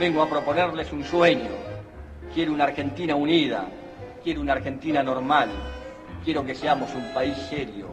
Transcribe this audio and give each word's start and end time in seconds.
vengo 0.00 0.22
a 0.22 0.28
proponerles 0.30 0.90
un 0.92 1.04
sueño. 1.04 1.50
Quiero 2.34 2.54
una 2.54 2.64
Argentina 2.64 3.14
unida, 3.14 3.68
quiero 4.24 4.40
una 4.40 4.54
Argentina 4.54 5.02
normal, 5.02 5.50
quiero 6.24 6.42
que 6.42 6.54
seamos 6.54 6.88
un 6.94 7.12
país 7.12 7.36
serio, 7.50 7.88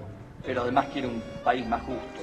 pero 0.46 0.62
además 0.62 0.86
quiero 0.94 1.10
un 1.10 1.22
país 1.44 1.68
más 1.68 1.82
justo. 1.82 2.22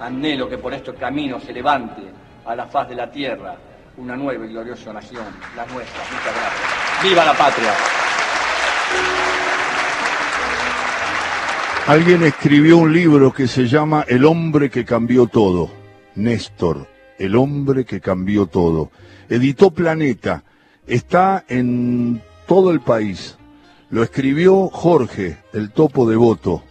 Anhelo 0.00 0.48
que 0.48 0.58
por 0.58 0.74
este 0.74 0.92
camino 0.94 1.38
se 1.38 1.52
levante 1.52 2.02
a 2.44 2.56
la 2.56 2.66
faz 2.66 2.88
de 2.88 2.96
la 2.96 3.08
tierra 3.08 3.56
una 3.96 4.16
nueva 4.16 4.44
y 4.44 4.48
gloriosa 4.48 4.92
nación, 4.92 5.24
la 5.56 5.64
nuestra. 5.66 6.02
Muchas 6.02 6.34
gracias. 6.34 7.02
¡Viva 7.04 7.24
la 7.24 7.34
patria! 7.34 7.72
Alguien 11.86 12.24
escribió 12.24 12.78
un 12.78 12.92
libro 12.92 13.32
que 13.32 13.46
se 13.46 13.68
llama 13.68 14.04
El 14.08 14.24
hombre 14.24 14.68
que 14.68 14.84
cambió 14.84 15.28
todo. 15.28 15.70
Néstor, 16.16 16.95
el 17.18 17.36
hombre 17.36 17.84
que 17.84 18.00
cambió 18.00 18.46
todo. 18.46 18.90
Editó 19.28 19.70
Planeta. 19.70 20.44
Está 20.86 21.44
en 21.48 22.22
todo 22.46 22.70
el 22.70 22.80
país. 22.80 23.36
Lo 23.90 24.02
escribió 24.02 24.68
Jorge, 24.68 25.38
el 25.52 25.70
topo 25.70 26.08
devoto, 26.08 26.62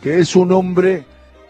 que 0.00 0.20
es 0.20 0.36
un 0.36 0.52
hombre 0.52 1.04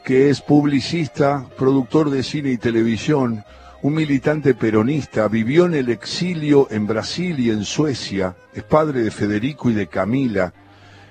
que 0.05 0.31
es 0.31 0.41
publicista, 0.41 1.47
productor 1.59 2.11
de 2.11 2.23
cine 2.23 2.51
y 2.53 2.59
televisión, 2.59 3.45
un 3.83 3.95
militante 3.95 4.55
peronista, 4.55 5.29
vivió 5.29 5.67
en 5.67 5.75
el 5.75 5.91
exilio 5.91 6.69
en 6.71 6.87
Brasil 6.87 7.39
y 7.41 7.51
en 7.51 7.65
Suecia, 7.65 8.37
es 8.55 8.63
padre 8.63 9.03
de 9.03 9.11
Federico 9.11 9.69
y 9.69 9.75
de 9.75 9.87
Camila, 9.87 10.55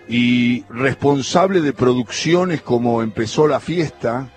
y 0.07 0.63
responsable 0.69 1.61
de 1.61 1.73
producciones 1.73 2.61
como 2.61 3.01
Empezó 3.01 3.47
la 3.47 3.59
fiesta 3.59 4.29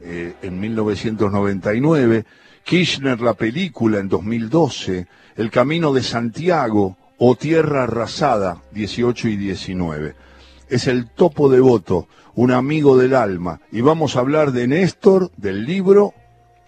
eh, 0.00 0.34
en 0.42 0.60
1999, 0.60 2.24
Kirchner 2.64 3.20
la 3.20 3.34
película 3.34 3.98
en 3.98 4.08
2012, 4.08 5.06
El 5.36 5.50
Camino 5.50 5.92
de 5.92 6.02
Santiago 6.02 6.96
o 7.18 7.36
Tierra 7.36 7.84
Arrasada 7.84 8.62
18 8.72 9.28
y 9.28 9.36
19. 9.36 10.14
Es 10.68 10.86
el 10.86 11.08
topo 11.10 11.48
devoto, 11.48 12.08
un 12.34 12.50
amigo 12.50 12.98
del 12.98 13.14
alma, 13.14 13.60
y 13.72 13.80
vamos 13.80 14.16
a 14.16 14.20
hablar 14.20 14.52
de 14.52 14.66
Néstor, 14.68 15.30
del 15.36 15.64
libro 15.64 16.12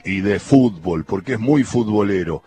y 0.04 0.20
de 0.20 0.38
fútbol, 0.38 1.04
porque 1.04 1.34
es 1.34 1.40
muy 1.40 1.64
futbolero. 1.64 2.42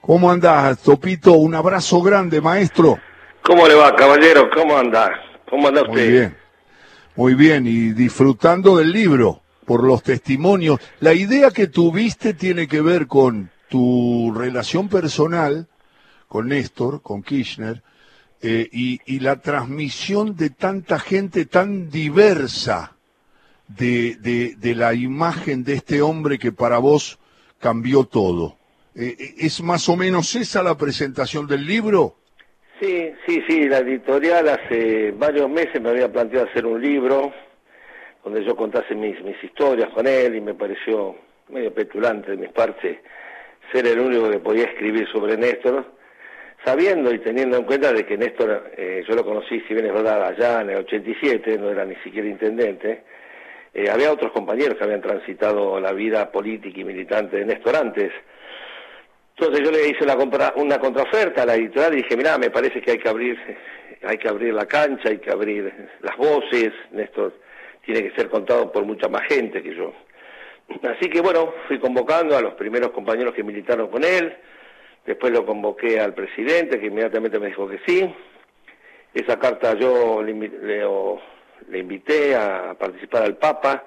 ¿Cómo 0.00 0.30
andás, 0.30 0.80
Topito? 0.80 1.32
Un 1.32 1.54
abrazo 1.54 2.02
grande, 2.02 2.40
maestro. 2.40 2.98
¿Cómo 3.42 3.66
le 3.66 3.74
va, 3.74 3.96
caballero? 3.96 4.48
¿Cómo 4.54 4.76
anda? 4.76 5.10
¿Cómo 5.48 5.68
anda 5.68 5.82
usted? 5.82 5.94
Muy 5.94 6.08
bien. 6.12 6.36
Muy 7.16 7.34
bien, 7.34 7.66
y 7.66 7.92
disfrutando 7.92 8.76
del 8.76 8.92
libro, 8.92 9.43
por 9.64 9.82
los 9.84 10.02
testimonios. 10.02 10.80
La 11.00 11.14
idea 11.14 11.50
que 11.50 11.66
tuviste 11.66 12.34
tiene 12.34 12.66
que 12.66 12.80
ver 12.80 13.06
con 13.06 13.50
tu 13.68 14.32
relación 14.34 14.88
personal 14.88 15.68
con 16.34 16.48
Néstor, 16.48 17.00
con 17.00 17.22
Kirchner, 17.22 17.82
eh, 18.42 18.68
y, 18.72 19.00
y, 19.06 19.20
la 19.20 19.40
transmisión 19.40 20.34
de 20.34 20.50
tanta 20.50 20.98
gente 20.98 21.46
tan 21.46 21.90
diversa 21.90 22.96
de, 23.68 24.16
de, 24.60 24.74
la 24.74 24.94
imagen 24.94 25.62
de 25.62 25.74
este 25.74 26.02
hombre 26.02 26.38
que 26.38 26.50
para 26.50 26.78
vos 26.78 27.20
cambió 27.60 28.04
todo. 28.04 28.56
Eh, 28.96 29.34
¿Es 29.38 29.62
más 29.62 29.88
o 29.88 29.96
menos 29.96 30.34
esa 30.34 30.62
la 30.64 30.76
presentación 30.76 31.46
del 31.46 31.64
libro? 31.64 32.16
Sí, 32.80 33.12
sí, 33.26 33.40
sí, 33.48 33.68
la 33.68 33.78
editorial 33.78 34.48
hace 34.48 35.12
varios 35.12 35.48
meses 35.48 35.80
me 35.80 35.90
había 35.90 36.12
planteado 36.12 36.48
hacer 36.48 36.66
un 36.66 36.82
libro 36.82 37.32
donde 38.24 38.42
yo 38.42 38.56
contase 38.56 38.94
mis, 38.94 39.16
historias 39.42 39.90
con 39.90 40.06
él 40.06 40.34
y 40.34 40.40
me 40.40 40.54
pareció 40.54 41.14
medio 41.50 41.72
petulante 41.72 42.30
de 42.30 42.38
mis 42.38 42.50
partes 42.50 42.98
ser 43.70 43.86
el 43.86 44.00
único 44.00 44.30
que 44.30 44.38
podía 44.38 44.64
escribir 44.64 45.06
sobre 45.10 45.36
Néstor, 45.36 45.84
sabiendo 46.64 47.12
y 47.12 47.18
teniendo 47.18 47.56
en 47.56 47.64
cuenta 47.64 47.92
de 47.92 48.04
que 48.04 48.16
Néstor, 48.16 48.72
eh, 48.76 49.02
yo 49.06 49.14
lo 49.14 49.24
conocí, 49.24 49.60
si 49.62 49.74
bien 49.74 49.86
es 49.86 49.92
verdad, 49.92 50.24
allá 50.24 50.60
en 50.60 50.70
el 50.70 50.76
87, 50.78 51.58
no 51.58 51.70
era 51.70 51.84
ni 51.84 51.96
siquiera 51.96 52.28
intendente, 52.28 53.04
eh, 53.72 53.90
había 53.90 54.12
otros 54.12 54.32
compañeros 54.32 54.76
que 54.76 54.84
habían 54.84 55.00
transitado 55.00 55.80
la 55.80 55.92
vida 55.92 56.30
política 56.30 56.78
y 56.80 56.84
militante 56.84 57.38
de 57.38 57.46
Néstor 57.46 57.76
antes, 57.76 58.12
entonces 59.36 59.64
yo 59.64 59.72
le 59.72 59.88
hice 59.88 60.04
una, 60.04 60.14
contra, 60.14 60.52
una 60.56 60.78
contraoferta 60.78 61.42
a 61.42 61.46
la 61.46 61.54
editorial 61.56 61.94
y 61.94 62.02
dije, 62.02 62.16
mira, 62.16 62.38
me 62.38 62.50
parece 62.50 62.80
que 62.80 62.92
hay 62.92 62.98
que 62.98 63.08
abrir, 63.08 63.36
hay 64.06 64.18
que 64.18 64.28
abrir 64.28 64.54
la 64.54 64.66
cancha, 64.66 65.08
hay 65.08 65.18
que 65.18 65.30
abrir 65.30 65.72
las 66.00 66.16
voces, 66.16 66.72
Néstor 66.92 67.43
tiene 67.84 68.02
que 68.02 68.16
ser 68.16 68.28
contado 68.28 68.70
por 68.72 68.84
mucha 68.84 69.08
más 69.08 69.22
gente 69.28 69.62
que 69.62 69.74
yo. 69.74 69.92
Así 70.82 71.08
que 71.08 71.20
bueno, 71.20 71.52
fui 71.68 71.78
convocando 71.78 72.36
a 72.36 72.40
los 72.40 72.54
primeros 72.54 72.90
compañeros 72.90 73.34
que 73.34 73.42
militaron 73.42 73.88
con 73.88 74.02
él, 74.04 74.34
después 75.04 75.32
lo 75.32 75.44
convoqué 75.44 76.00
al 76.00 76.14
presidente, 76.14 76.80
que 76.80 76.86
inmediatamente 76.86 77.38
me 77.38 77.48
dijo 77.48 77.68
que 77.68 77.80
sí. 77.86 78.14
Esa 79.12 79.38
carta 79.38 79.74
yo 79.74 80.22
le, 80.22 81.78
invité 81.78 82.34
a 82.34 82.74
participar 82.74 83.22
al 83.22 83.36
Papa 83.36 83.84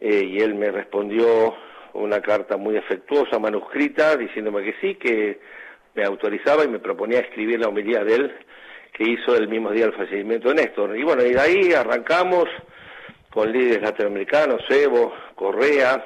eh, 0.00 0.24
y 0.24 0.38
él 0.38 0.54
me 0.54 0.70
respondió 0.70 1.54
una 1.92 2.20
carta 2.20 2.56
muy 2.56 2.76
afectuosa, 2.76 3.38
manuscrita, 3.38 4.16
diciéndome 4.16 4.64
que 4.64 4.74
sí, 4.80 4.94
que 4.96 5.38
me 5.94 6.04
autorizaba 6.04 6.64
y 6.64 6.68
me 6.68 6.78
proponía 6.78 7.20
escribir 7.20 7.60
la 7.60 7.68
homilía 7.68 8.02
de 8.04 8.14
él 8.14 8.34
que 8.92 9.04
hizo 9.04 9.36
el 9.36 9.48
mismo 9.48 9.70
día 9.70 9.84
del 9.84 9.94
fallecimiento 9.94 10.48
de 10.48 10.56
Néstor. 10.56 10.96
Y 10.96 11.04
bueno, 11.04 11.24
y 11.24 11.32
de 11.32 11.40
ahí 11.40 11.72
arrancamos 11.72 12.46
con 13.38 13.52
líderes 13.52 13.82
latinoamericanos, 13.82 14.64
Evo, 14.68 15.12
Correa 15.36 16.04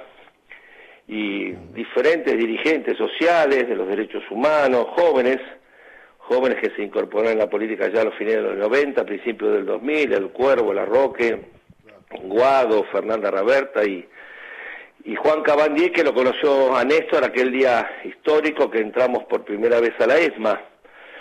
y 1.09 1.50
diferentes 1.72 2.37
dirigentes 2.37 2.98
sociales 2.98 3.66
de 3.66 3.75
los 3.75 3.88
derechos 3.88 4.22
humanos, 4.31 4.88
jóvenes, 4.94 5.38
jóvenes 6.19 6.59
que 6.60 6.76
se 6.76 6.82
incorporaron 6.82 7.32
en 7.32 7.38
la 7.38 7.48
política 7.48 7.88
ya 7.91 8.03
a 8.03 8.04
los 8.04 8.15
fines 8.16 8.34
de 8.34 8.42
los 8.42 8.59
90, 8.59 9.06
principios 9.06 9.54
del 9.54 9.65
2000, 9.65 10.12
El 10.12 10.28
Cuervo, 10.28 10.75
La 10.75 10.84
Roque, 10.84 11.41
Guado, 12.22 12.84
Fernanda 12.92 13.31
Raberta 13.31 13.82
y, 13.82 14.06
y 15.06 15.15
Juan 15.15 15.42
Cabandier, 15.42 15.91
que 15.91 16.04
lo 16.04 16.12
conoció 16.12 16.76
a 16.76 16.84
Néstor 16.84 17.25
aquel 17.25 17.50
día 17.50 17.92
histórico 18.04 18.71
que 18.71 18.81
entramos 18.81 19.25
por 19.25 19.42
primera 19.42 19.81
vez 19.81 19.98
a 20.00 20.06
la 20.06 20.19
ESMA. 20.19 20.60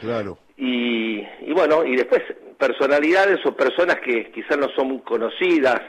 Claro. 0.02 0.38
Y, 0.58 1.26
y 1.40 1.54
bueno, 1.54 1.86
y 1.86 1.96
después 1.96 2.22
personalidades 2.66 3.44
o 3.46 3.56
personas 3.56 3.98
que 4.06 4.32
quizás 4.32 4.58
no 4.58 4.70
son 4.76 5.00
conocidas, 5.00 5.82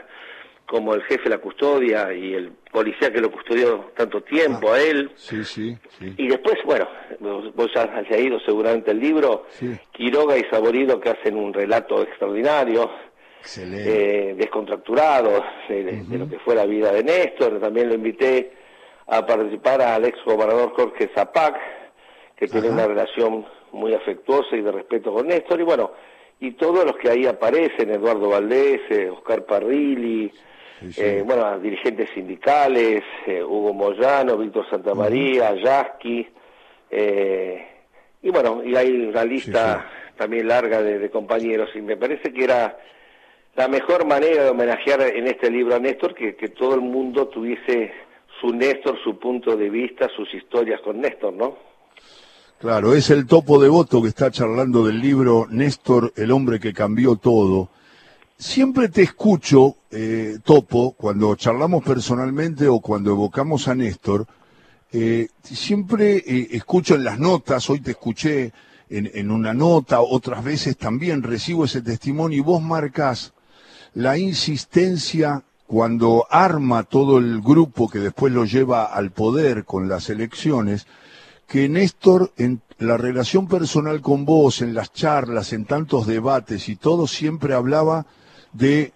como 0.65 0.95
el 0.95 1.03
jefe 1.03 1.25
de 1.25 1.29
la 1.31 1.37
custodia 1.37 2.11
y 2.13 2.33
el 2.33 2.51
policía 2.71 3.11
que 3.13 3.21
lo 3.21 3.29
custodió 3.31 3.91
tanto 3.95 4.21
tiempo 4.23 4.69
Ah, 4.71 4.75
a 4.77 4.81
él. 4.81 5.11
Sí, 5.15 5.43
sí, 5.43 5.77
sí. 5.99 6.13
Y 6.17 6.27
después, 6.29 6.55
bueno, 6.65 6.87
vos, 7.19 7.53
vos 7.53 7.69
ya 7.75 7.83
has 7.83 8.09
leído 8.09 8.39
seguramente 8.39 8.89
el 8.91 8.99
libro, 8.99 9.45
Sí. 9.49 9.69
Quiroga 9.91 10.35
y 10.37 10.43
Saborido 10.49 10.99
que 10.99 11.09
hacen 11.11 11.35
un 11.37 11.53
relato 11.53 12.01
extraordinario, 12.01 12.89
eh, 13.57 14.35
descontracturado 14.37 15.43
de, 15.69 15.83
de- 15.83 16.03
de 16.03 16.17
lo 16.17 16.27
que 16.29 16.39
fue 16.39 16.55
la 16.55 16.65
vida 16.65 16.91
de 16.91 17.03
Néstor. 17.03 17.59
También 17.59 17.89
lo 17.89 17.95
invité 17.95 18.53
a 19.07 19.23
participar 19.25 19.81
al 19.81 20.05
ex 20.05 20.17
gobernador 20.25 20.71
Jorge 20.75 21.11
Zapac, 21.13 21.55
que 22.37 22.47
tiene 22.47 22.69
una 22.69 22.87
relación 22.87 23.45
muy 23.73 23.93
afectuosa 23.93 24.55
y 24.55 24.61
de 24.61 24.71
respeto 24.71 25.13
con 25.13 25.27
Néstor. 25.27 25.59
Y 25.59 25.63
bueno, 25.63 25.91
y 26.47 26.51
todos 26.51 26.83
los 26.85 26.97
que 26.97 27.09
ahí 27.09 27.25
aparecen, 27.25 27.89
Eduardo 27.89 28.29
Valdés, 28.29 28.81
eh, 28.89 29.09
Oscar 29.09 29.45
Parrilli, 29.45 30.31
Sí, 30.79 30.91
sí. 30.91 31.01
eh, 31.01 31.23
bueno, 31.25 31.57
dirigentes 31.59 32.09
sindicales, 32.13 33.03
eh, 33.25 33.41
Hugo 33.41 33.73
Moyano, 33.73 34.37
Víctor 34.37 34.69
Santamaría, 34.69 35.55
Yasky, 35.55 36.27
eh, 36.91 37.65
y 38.21 38.29
bueno, 38.29 38.61
y 38.65 38.75
hay 38.75 38.91
una 39.07 39.23
lista 39.23 39.85
también 40.17 40.47
larga 40.47 40.81
de, 40.83 40.99
de 40.99 41.09
compañeros, 41.09 41.69
y 41.75 41.81
me 41.81 41.95
parece 41.95 42.33
que 42.33 42.43
era 42.43 42.77
la 43.55 43.67
mejor 43.69 44.05
manera 44.05 44.43
de 44.43 44.49
homenajear 44.49 45.01
en 45.15 45.27
este 45.27 45.49
libro 45.49 45.75
a 45.75 45.79
Néstor, 45.79 46.13
que, 46.13 46.35
que 46.35 46.49
todo 46.49 46.75
el 46.75 46.81
mundo 46.81 47.27
tuviese 47.29 47.93
su 48.41 48.53
Néstor, 48.53 49.01
su 49.03 49.17
punto 49.17 49.55
de 49.55 49.69
vista, 49.69 50.09
sus 50.09 50.33
historias 50.33 50.81
con 50.81 50.99
Néstor, 50.99 51.31
¿no? 51.31 51.57
Claro, 52.63 52.95
es 52.95 53.09
el 53.09 53.25
topo 53.25 53.61
devoto 53.61 54.01
que 54.01 54.07
está 54.07 54.31
charlando 54.31 54.85
del 54.85 55.01
libro 55.01 55.47
Néstor, 55.49 56.13
el 56.15 56.31
hombre 56.31 56.61
que 56.61 56.71
cambió 56.71 57.17
todo. 57.17 57.67
Siempre 58.37 58.87
te 58.87 59.01
escucho, 59.01 59.75
eh, 59.91 60.37
Topo, 60.45 60.93
cuando 60.93 61.35
charlamos 61.35 61.83
personalmente 61.83 62.69
o 62.69 62.79
cuando 62.79 63.11
evocamos 63.11 63.67
a 63.67 63.75
Néstor, 63.75 64.27
eh, 64.93 65.27
siempre 65.43 66.23
eh, 66.25 66.47
escucho 66.51 66.95
en 66.95 67.03
las 67.03 67.19
notas, 67.19 67.69
hoy 67.69 67.81
te 67.81 67.91
escuché 67.91 68.53
en, 68.89 69.11
en 69.13 69.29
una 69.29 69.53
nota, 69.53 69.99
otras 69.99 70.41
veces 70.41 70.77
también 70.77 71.21
recibo 71.21 71.65
ese 71.65 71.81
testimonio 71.81 72.37
y 72.37 72.41
vos 72.41 72.61
marcas 72.61 73.33
la 73.93 74.17
insistencia 74.17 75.43
cuando 75.67 76.27
arma 76.29 76.83
todo 76.83 77.17
el 77.17 77.41
grupo 77.41 77.89
que 77.89 77.99
después 77.99 78.31
lo 78.31 78.45
lleva 78.45 78.85
al 78.85 79.11
poder 79.11 79.65
con 79.65 79.89
las 79.89 80.09
elecciones, 80.09 80.87
que 81.53 81.69
Néstor, 81.69 82.33
en 82.37 82.63
la 82.79 82.97
relación 82.97 83.47
personal 83.47 84.01
con 84.01 84.25
vos, 84.25 84.63
en 84.63 84.73
las 84.73 84.91
charlas, 84.91 85.53
en 85.53 85.65
tantos 85.65 86.07
debates 86.07 86.67
y 86.67 86.75
todo, 86.75 87.05
siempre 87.05 87.53
hablaba 87.53 88.07
de 88.53 88.91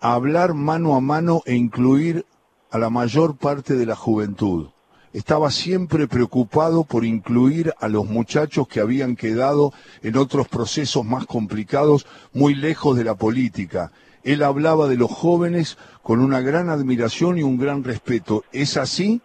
hablar 0.00 0.54
mano 0.54 0.94
a 0.94 1.02
mano 1.02 1.42
e 1.44 1.54
incluir 1.54 2.24
a 2.70 2.78
la 2.78 2.88
mayor 2.88 3.36
parte 3.36 3.74
de 3.74 3.84
la 3.84 3.94
juventud. 3.94 4.68
estaba 5.12 5.50
siempre 5.50 6.08
preocupado 6.08 6.84
por 6.84 7.04
incluir 7.04 7.74
a 7.78 7.88
los 7.88 8.06
muchachos 8.06 8.66
que 8.68 8.80
habían 8.80 9.14
quedado 9.14 9.74
en 10.02 10.16
otros 10.16 10.48
procesos 10.48 11.04
más 11.04 11.26
complicados, 11.26 12.06
muy 12.32 12.54
lejos 12.54 12.96
de 12.96 13.04
la 13.04 13.16
política. 13.16 13.92
Él 14.24 14.44
hablaba 14.44 14.88
de 14.88 14.96
los 14.96 15.10
jóvenes 15.10 15.76
con 16.02 16.20
una 16.20 16.40
gran 16.40 16.70
admiración 16.70 17.36
y 17.36 17.42
un 17.42 17.58
gran 17.58 17.84
respeto. 17.84 18.44
¿Es 18.50 18.78
así? 18.78 19.20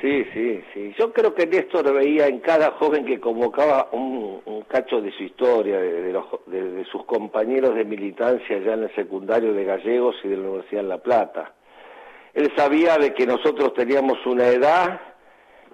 Sí, 0.00 0.24
sí, 0.32 0.64
sí. 0.72 0.94
Yo 0.98 1.12
creo 1.12 1.34
que 1.34 1.46
Néstor 1.46 1.92
veía 1.92 2.26
en 2.26 2.40
cada 2.40 2.72
joven 2.72 3.04
que 3.04 3.20
convocaba 3.20 3.88
un, 3.92 4.64
cacho 4.68 5.00
de 5.00 5.10
su 5.12 5.24
historia, 5.24 5.78
de, 5.80 6.12
de, 6.12 6.84
sus 6.84 7.04
compañeros 7.04 7.74
de 7.74 7.84
militancia 7.84 8.58
ya 8.58 8.74
en 8.74 8.84
el 8.84 8.94
secundario 8.94 9.52
de 9.52 9.64
Gallegos 9.64 10.14
y 10.22 10.28
de 10.28 10.36
la 10.36 10.42
Universidad 10.42 10.82
de 10.82 10.88
La 10.88 10.98
Plata. 10.98 11.54
Él 12.34 12.52
sabía 12.56 12.96
de 12.96 13.12
que 13.12 13.26
nosotros 13.26 13.74
teníamos 13.74 14.24
una 14.26 14.46
edad 14.46 15.00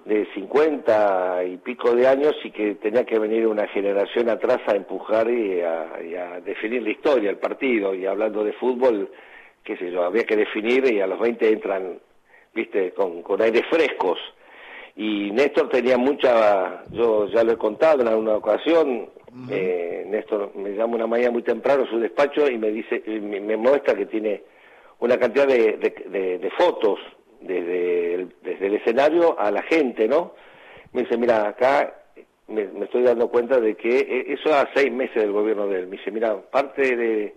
de 0.07 0.25
50 0.33 1.43
y 1.43 1.57
pico 1.57 1.93
de 1.93 2.07
años 2.07 2.33
y 2.43 2.51
que 2.51 2.75
tenía 2.75 3.03
que 3.03 3.19
venir 3.19 3.45
una 3.45 3.67
generación 3.67 4.29
atrás 4.29 4.59
a 4.65 4.75
empujar 4.75 5.29
y 5.29 5.61
a, 5.61 6.39
definir 6.43 6.81
la 6.81 6.91
historia, 6.91 7.29
el 7.29 7.37
partido. 7.37 7.93
Y 7.93 8.05
hablando 8.05 8.43
de 8.43 8.53
fútbol, 8.53 9.11
qué 9.63 9.75
sé 9.75 9.91
yo, 9.91 10.03
había 10.03 10.23
que 10.23 10.37
definir 10.37 10.91
y 10.91 11.01
a 11.01 11.07
los 11.07 11.19
20 11.19 11.49
entran, 11.49 11.99
viste, 12.57 12.91
con, 12.91 13.21
con 13.21 13.41
aires 13.41 13.63
frescos. 13.69 14.19
Y 14.95 15.31
Néstor 15.31 15.69
tenía 15.69 15.97
mucha, 15.97 16.83
yo 16.91 17.27
ya 17.27 17.43
lo 17.43 17.53
he 17.53 17.57
contado 17.57 18.01
en 18.01 18.07
alguna 18.07 18.35
ocasión, 18.35 19.09
eh, 19.49 20.03
Néstor 20.07 20.51
me 20.55 20.71
llama 20.71 20.95
una 20.95 21.07
mañana 21.07 21.31
muy 21.31 21.43
temprano 21.43 21.83
a 21.83 21.89
su 21.89 21.99
despacho 21.99 22.49
y 22.49 22.57
me 22.57 22.71
dice, 22.71 23.03
me, 23.05 23.55
muestra 23.57 23.93
que 23.93 24.07
tiene 24.07 24.41
una 24.99 25.17
cantidad 25.17 25.47
de, 25.47 25.77
de 25.77 26.51
fotos 26.57 26.99
desde 27.41 28.13
el, 28.15 28.35
desde 28.41 28.67
el 28.67 28.75
escenario 28.75 29.39
a 29.39 29.51
la 29.51 29.61
gente, 29.63 30.07
¿no? 30.07 30.33
Me 30.93 31.03
dice, 31.03 31.17
mira, 31.17 31.47
acá 31.47 31.93
me, 32.47 32.67
estoy 32.83 33.03
dando 33.03 33.29
cuenta 33.29 33.59
de 33.59 33.75
que 33.75 33.99
e, 33.99 34.33
eso 34.33 34.53
a 34.53 34.69
seis 34.73 34.91
meses 34.91 35.15
del 35.15 35.31
gobierno 35.31 35.67
de 35.67 35.79
él. 35.79 35.87
Me 35.87 35.97
dice, 35.97 36.11
mira, 36.11 36.35
parte 36.49 36.95
de, 36.95 37.35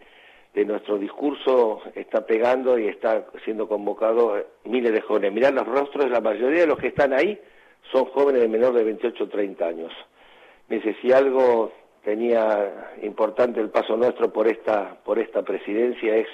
de 0.55 0.64
nuestro 0.64 0.99
discurso 0.99 1.81
está 1.94 2.26
pegando 2.26 2.79
y 2.79 2.88
está 2.88 3.26
siendo 3.44 3.69
convocado 3.69 4.35
miles 4.64 4.93
de 4.93 5.00
jóvenes. 5.00 5.32
Mirá 5.32 5.50
los 5.50 5.67
rostros, 5.67 6.11
la 6.11 6.20
mayoría 6.20 6.62
de 6.62 6.67
los 6.67 6.79
que 6.79 6.88
están 6.88 7.12
ahí 7.12 7.41
son 7.93 8.06
jóvenes 8.06 8.43
de 8.43 8.49
menor 8.49 8.75
de 8.75 8.85
28 8.85 9.25
o 9.25 9.29
30 9.29 9.64
años. 9.64 9.93
Me 10.69 10.76
dice, 10.76 10.97
si 11.00 11.12
algo 11.12 11.73
tenía 12.05 12.94
importante 13.02 13.61
el 13.61 13.70
paso 13.70 13.97
nuestro 13.97 14.32
por 14.32 14.49
esta, 14.49 14.97
por 15.05 15.19
esta 15.19 15.43
presidencia 15.43 16.17
es 16.17 16.29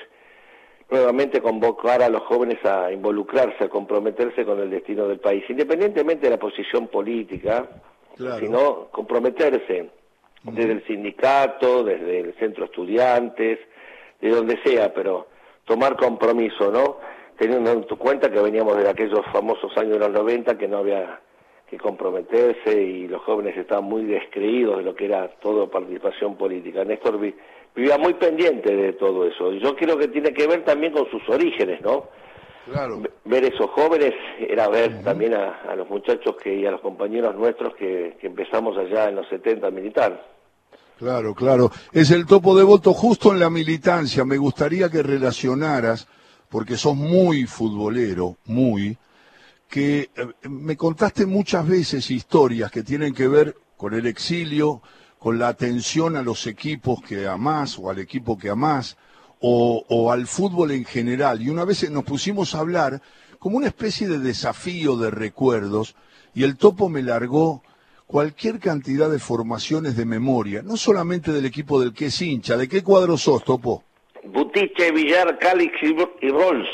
nuevamente 0.90 1.40
convocar 1.40 2.02
a 2.02 2.08
los 2.08 2.22
jóvenes 2.22 2.64
a 2.64 2.92
involucrarse, 2.92 3.64
a 3.64 3.68
comprometerse 3.68 4.44
con 4.44 4.60
el 4.60 4.70
destino 4.70 5.08
del 5.08 5.18
país, 5.18 5.44
independientemente 5.48 6.26
de 6.26 6.30
la 6.30 6.38
posición 6.38 6.88
política, 6.88 7.68
sino 8.38 8.88
comprometerse 8.90 9.90
desde 10.44 10.72
el 10.72 10.86
sindicato, 10.86 11.82
desde 11.82 12.20
el 12.20 12.34
centro 12.34 12.66
estudiantes, 12.66 13.58
de 14.20 14.30
donde 14.30 14.58
sea, 14.64 14.92
pero 14.92 15.26
tomar 15.64 15.96
compromiso, 15.96 16.70
¿no? 16.70 16.98
Teniendo 17.38 17.70
en 17.72 17.82
cuenta 17.82 18.30
que 18.30 18.40
veníamos 18.40 18.76
de 18.76 18.88
aquellos 18.88 19.24
famosos 19.32 19.76
años 19.76 19.94
de 19.94 19.98
los 19.98 20.10
90 20.10 20.56
que 20.56 20.68
no 20.68 20.78
había 20.78 21.20
que 21.68 21.78
comprometerse 21.78 22.80
y 22.80 23.08
los 23.08 23.22
jóvenes 23.22 23.56
estaban 23.56 23.84
muy 23.84 24.04
descreídos 24.04 24.78
de 24.78 24.84
lo 24.84 24.94
que 24.94 25.06
era 25.06 25.28
toda 25.40 25.66
participación 25.66 26.36
política. 26.36 26.84
Néstor 26.84 27.18
vivía 27.18 27.98
muy 27.98 28.14
pendiente 28.14 28.74
de 28.74 28.92
todo 28.92 29.26
eso. 29.26 29.52
Y 29.52 29.60
yo 29.60 29.74
creo 29.74 29.98
que 29.98 30.08
tiene 30.08 30.32
que 30.32 30.46
ver 30.46 30.64
también 30.64 30.92
con 30.92 31.10
sus 31.10 31.28
orígenes, 31.28 31.80
¿no? 31.80 32.08
Claro. 32.70 33.00
Ver 33.24 33.44
esos 33.44 33.70
jóvenes 33.70 34.12
era 34.40 34.68
ver 34.68 35.02
también 35.02 35.34
a, 35.34 35.74
los 35.76 35.88
muchachos 35.88 36.36
que, 36.36 36.54
y 36.54 36.66
a 36.66 36.72
los 36.72 36.80
compañeros 36.80 37.34
nuestros 37.36 37.74
que, 37.76 38.16
empezamos 38.22 38.76
allá 38.76 39.08
en 39.08 39.16
los 39.16 39.28
70 39.28 39.70
militar. 39.70 40.35
Claro, 40.98 41.34
claro. 41.34 41.70
Es 41.92 42.10
el 42.10 42.24
topo 42.24 42.56
de 42.56 42.64
voto 42.64 42.94
justo 42.94 43.32
en 43.32 43.38
la 43.38 43.50
militancia. 43.50 44.24
Me 44.24 44.38
gustaría 44.38 44.88
que 44.88 45.02
relacionaras, 45.02 46.06
porque 46.48 46.78
sos 46.78 46.96
muy 46.96 47.44
futbolero, 47.44 48.38
muy, 48.46 48.96
que 49.68 50.10
eh, 50.16 50.48
me 50.48 50.76
contaste 50.76 51.26
muchas 51.26 51.66
veces 51.68 52.10
historias 52.10 52.70
que 52.70 52.82
tienen 52.82 53.12
que 53.12 53.28
ver 53.28 53.56
con 53.76 53.92
el 53.92 54.06
exilio, 54.06 54.80
con 55.18 55.38
la 55.38 55.48
atención 55.48 56.16
a 56.16 56.22
los 56.22 56.46
equipos 56.46 57.02
que 57.02 57.26
amás 57.26 57.78
o 57.78 57.90
al 57.90 57.98
equipo 57.98 58.38
que 58.38 58.48
amás 58.48 58.96
o, 59.40 59.84
o 59.88 60.10
al 60.10 60.26
fútbol 60.26 60.70
en 60.70 60.86
general. 60.86 61.42
Y 61.42 61.50
una 61.50 61.66
vez 61.66 61.90
nos 61.90 62.04
pusimos 62.04 62.54
a 62.54 62.60
hablar 62.60 63.02
como 63.38 63.58
una 63.58 63.66
especie 63.66 64.08
de 64.08 64.18
desafío 64.18 64.96
de 64.96 65.10
recuerdos 65.10 65.94
y 66.34 66.44
el 66.44 66.56
topo 66.56 66.88
me 66.88 67.02
largó 67.02 67.62
cualquier 68.06 68.58
cantidad 68.60 69.10
de 69.10 69.18
formaciones 69.18 69.96
de 69.96 70.04
memoria, 70.04 70.62
no 70.62 70.76
solamente 70.76 71.32
del 71.32 71.44
equipo 71.44 71.80
del 71.80 71.92
que 71.92 72.06
es 72.06 72.22
hincha. 72.22 72.56
¿De 72.56 72.68
qué 72.68 72.82
cuadro 72.82 73.16
sos, 73.16 73.44
Topo? 73.44 73.84
Butiche, 74.24 74.90
Villar, 74.92 75.38
Calix 75.38 75.74
y 75.82 76.28
Rolls, 76.28 76.68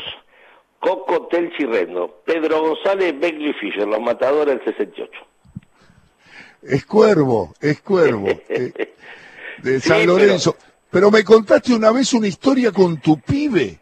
Coco, 0.81 1.29
Telchi, 1.29 1.65
Pedro 2.25 2.61
González, 2.61 3.19
Begley 3.19 3.53
Fischer, 3.55 3.87
los 3.87 4.01
matadores 4.01 4.59
del 4.59 4.65
68. 4.65 5.11
Es 6.63 6.85
Cuervo, 6.85 7.55
es 7.61 7.81
Cuervo, 7.83 8.29
eh, 8.49 8.95
de 9.59 9.81
San 9.81 10.07
Lorenzo. 10.07 10.57
Pero... 10.91 11.11
me 11.11 11.25
contaste 11.25 11.75
una 11.75 11.91
vez 11.91 12.13
una 12.13 12.27
historia 12.27 12.73
con 12.73 13.01
tu 13.01 13.21
pibe, 13.21 13.79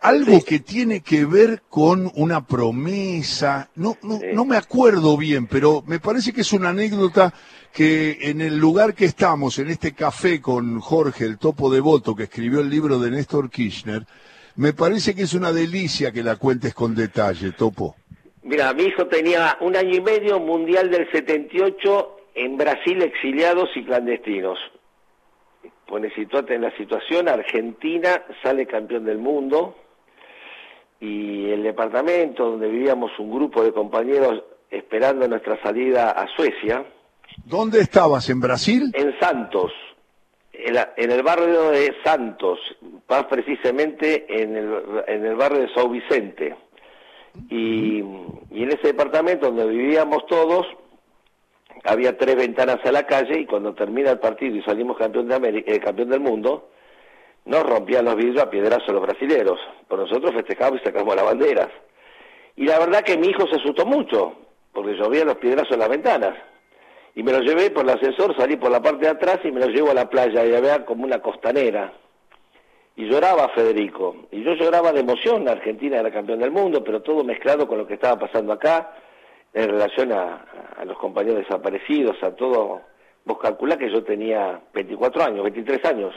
algo 0.00 0.42
que 0.42 0.60
tiene 0.60 1.02
que 1.02 1.26
ver 1.26 1.62
con 1.68 2.10
una 2.14 2.46
promesa, 2.46 3.70
no, 3.74 3.98
no, 4.02 4.18
no 4.32 4.44
me 4.46 4.56
acuerdo 4.56 5.16
bien, 5.16 5.46
pero 5.46 5.82
me 5.86 6.00
parece 6.00 6.32
que 6.32 6.40
es 6.40 6.52
una 6.52 6.70
anécdota 6.70 7.32
que 7.72 8.18
en 8.22 8.40
el 8.40 8.56
lugar 8.56 8.94
que 8.94 9.04
estamos, 9.04 9.58
en 9.58 9.68
este 9.68 9.92
café 9.92 10.40
con 10.40 10.80
Jorge, 10.80 11.24
el 11.24 11.38
topo 11.38 11.70
de 11.70 11.80
voto, 11.80 12.16
que 12.16 12.24
escribió 12.24 12.60
el 12.60 12.70
libro 12.70 12.98
de 12.98 13.10
Néstor 13.10 13.50
Kirchner, 13.50 14.04
me 14.56 14.72
parece 14.72 15.14
que 15.14 15.22
es 15.22 15.34
una 15.34 15.52
delicia 15.52 16.12
que 16.12 16.22
la 16.22 16.36
cuentes 16.36 16.74
con 16.74 16.94
detalle, 16.94 17.52
topo. 17.52 17.96
Mira, 18.42 18.72
mi 18.72 18.84
hijo 18.84 19.06
tenía 19.06 19.58
un 19.60 19.76
año 19.76 19.96
y 19.96 20.00
medio, 20.00 20.40
Mundial 20.40 20.90
del 20.90 21.10
78, 21.12 22.16
en 22.34 22.56
Brasil 22.56 23.02
exiliados 23.02 23.68
y 23.76 23.84
clandestinos. 23.84 24.58
Pone 25.86 26.12
situate 26.14 26.54
en 26.54 26.62
la 26.62 26.76
situación, 26.76 27.28
Argentina 27.28 28.22
sale 28.42 28.66
campeón 28.66 29.04
del 29.04 29.18
mundo 29.18 29.76
y 31.00 31.50
el 31.50 31.62
departamento 31.62 32.44
donde 32.50 32.68
vivíamos 32.68 33.10
un 33.18 33.30
grupo 33.30 33.62
de 33.62 33.72
compañeros 33.72 34.42
esperando 34.70 35.26
nuestra 35.26 35.60
salida 35.62 36.10
a 36.10 36.26
Suecia. 36.36 36.84
¿Dónde 37.44 37.80
estabas? 37.80 38.28
¿En 38.28 38.40
Brasil? 38.40 38.92
En 38.94 39.18
Santos, 39.18 39.72
en, 40.52 41.10
el 41.10 41.22
barrio 41.22 41.70
de 41.70 41.94
Santos, 42.04 42.58
más 43.08 43.24
precisamente 43.24 44.26
en 44.42 44.56
el, 44.56 44.82
en 45.06 45.24
el 45.24 45.36
barrio 45.36 45.60
de 45.60 45.68
São 45.68 45.90
Vicente. 45.90 46.54
Y, 47.48 48.02
y 48.50 48.62
en 48.62 48.68
ese 48.68 48.88
departamento 48.88 49.46
donde 49.46 49.66
vivíamos 49.66 50.26
todos, 50.26 50.66
había 51.84 52.16
tres 52.18 52.36
ventanas 52.36 52.78
a 52.84 52.92
la 52.92 53.06
calle 53.06 53.40
y 53.40 53.46
cuando 53.46 53.74
termina 53.74 54.10
el 54.10 54.18
partido 54.18 54.56
y 54.56 54.62
salimos 54.62 54.98
campeón, 54.98 55.28
de 55.28 55.34
América, 55.34 55.72
eh, 55.72 55.80
campeón 55.80 56.10
del 56.10 56.20
mundo, 56.20 56.70
nos 57.44 57.62
rompían 57.62 58.04
los 58.04 58.16
vidrios 58.16 58.42
a 58.42 58.50
piedrazos 58.50 58.88
los 58.92 59.02
brasileros. 59.02 59.58
Por 59.88 59.98
nosotros 59.98 60.32
festejamos 60.34 60.80
y 60.80 60.84
sacamos 60.84 61.14
las 61.16 61.24
banderas. 61.24 61.68
Y 62.56 62.64
la 62.64 62.78
verdad 62.78 63.02
que 63.02 63.16
mi 63.16 63.28
hijo 63.28 63.46
se 63.48 63.56
asustó 63.56 63.86
mucho, 63.86 64.34
porque 64.72 64.94
llovía 64.94 65.24
los 65.24 65.36
piedrazos 65.36 65.72
en 65.72 65.80
las 65.80 65.88
ventanas. 65.88 66.36
Y 67.14 67.22
me 67.22 67.32
lo 67.32 67.40
llevé 67.40 67.70
por 67.70 67.84
el 67.84 67.90
ascensor, 67.90 68.36
salí 68.36 68.56
por 68.56 68.70
la 68.70 68.80
parte 68.80 69.04
de 69.04 69.10
atrás 69.10 69.40
y 69.44 69.50
me 69.50 69.60
lo 69.60 69.66
llevo 69.66 69.90
a 69.90 69.94
la 69.94 70.08
playa 70.08 70.44
y 70.44 70.54
había 70.54 70.84
como 70.84 71.04
una 71.04 71.20
costanera. 71.20 71.92
Y 72.96 73.08
lloraba 73.08 73.48
Federico. 73.50 74.16
Y 74.30 74.42
yo 74.42 74.54
lloraba 74.54 74.92
de 74.92 75.00
emoción, 75.00 75.48
Argentina 75.48 75.98
era 75.98 76.12
campeón 76.12 76.40
del 76.40 76.50
mundo, 76.50 76.84
pero 76.84 77.02
todo 77.02 77.24
mezclado 77.24 77.66
con 77.66 77.78
lo 77.78 77.86
que 77.86 77.94
estaba 77.94 78.18
pasando 78.18 78.52
acá 78.52 78.92
en 79.52 79.68
relación 79.68 80.12
a, 80.12 80.46
los 80.84 80.96
compañeros 80.98 81.40
desaparecidos, 81.40 82.22
a 82.22 82.34
todo, 82.34 82.80
vos 83.24 83.38
calculás 83.38 83.78
que 83.78 83.90
yo 83.90 84.02
tenía 84.04 84.60
24 84.72 85.24
años, 85.24 85.42
23 85.44 85.84
años. 85.84 86.14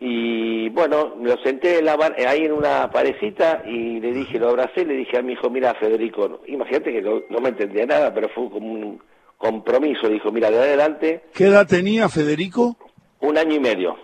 Y 0.00 0.68
bueno, 0.68 1.16
me 1.16 1.30
lo 1.30 1.42
senté 1.42 1.80
ahí 2.26 2.44
en 2.44 2.52
una 2.52 2.88
parecita 2.90 3.62
y 3.66 3.98
le 3.98 4.12
dije, 4.12 4.38
lo 4.38 4.50
abracé, 4.50 4.84
le 4.84 4.94
dije 4.94 5.18
a 5.18 5.22
mi 5.22 5.32
hijo, 5.32 5.50
mira 5.50 5.74
Federico, 5.74 6.40
imagínate 6.46 6.92
que 6.92 7.02
no, 7.02 7.40
me 7.40 7.48
entendía 7.48 7.84
nada, 7.84 8.14
pero 8.14 8.28
fue 8.28 8.48
como 8.48 8.72
un 8.72 9.02
compromiso, 9.36 10.08
dijo, 10.08 10.30
mira, 10.30 10.50
de 10.50 10.58
adelante. 10.58 11.24
¿Qué 11.34 11.46
edad 11.46 11.66
tenía 11.66 12.08
Federico? 12.08 12.76
Un 13.20 13.38
año 13.38 13.56
y 13.56 13.60
medio. 13.60 13.96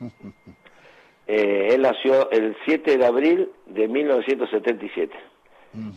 eh, 1.26 1.68
él 1.72 1.82
nació 1.82 2.30
el 2.30 2.56
7 2.64 2.96
de 2.96 3.06
abril 3.06 3.50
de 3.66 3.88
1977. 3.88 5.14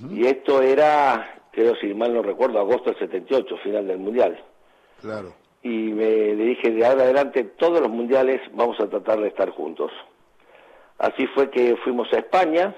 Y 0.09 0.25
esto 0.25 0.61
era, 0.63 1.43
creo 1.51 1.75
si 1.75 1.93
mal 1.93 2.11
no 2.11 2.23
recuerdo, 2.23 2.59
agosto 2.59 2.89
del 2.89 2.99
78, 2.99 3.57
final 3.63 3.87
del 3.87 3.99
Mundial. 3.99 4.43
Claro. 4.99 5.35
Y 5.67 5.91
me, 5.91 6.33
le 6.33 6.45
dije, 6.45 6.71
de 6.71 6.85
ahora 6.85 7.03
adelante, 7.03 7.43
todos 7.43 7.81
los 7.81 7.89
mundiales 7.89 8.39
vamos 8.53 8.79
a 8.79 8.87
tratar 8.87 9.19
de 9.19 9.27
estar 9.27 9.49
juntos. 9.49 9.91
Así 10.97 11.27
fue 11.27 11.49
que 11.49 11.75
fuimos 11.83 12.07
a 12.13 12.19
España, 12.19 12.73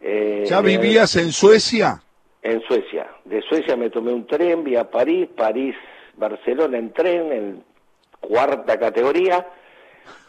Eh, 0.00 0.44
¿Ya 0.46 0.60
vivías 0.60 1.16
en 1.16 1.32
Suecia? 1.32 2.00
En 2.42 2.60
Suecia. 2.68 3.08
De 3.24 3.40
Suecia 3.42 3.76
me 3.76 3.90
tomé 3.90 4.12
un 4.12 4.26
tren, 4.26 4.62
vi 4.62 4.76
a 4.76 4.88
París, 4.88 5.28
París, 5.34 5.74
Barcelona 6.16 6.78
en 6.78 6.92
tren, 6.92 7.32
en 7.32 7.64
cuarta 8.20 8.78
categoría. 8.78 9.44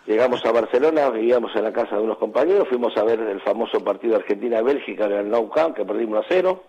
Llegamos 0.07 0.43
a 0.45 0.51
Barcelona, 0.51 1.09
vivíamos 1.09 1.55
en 1.55 1.63
la 1.63 1.73
casa 1.73 1.97
de 1.97 2.01
unos 2.01 2.17
compañeros, 2.17 2.67
fuimos 2.69 2.95
a 2.97 3.03
ver 3.03 3.19
el 3.19 3.41
famoso 3.41 3.83
partido 3.83 4.15
Argentina-Bélgica 4.15 5.05
en 5.05 5.13
el 5.13 5.29
Nou 5.29 5.49
Camp, 5.49 5.75
que 5.75 5.85
perdimos 5.85 6.25
a 6.25 6.27
cero. 6.27 6.63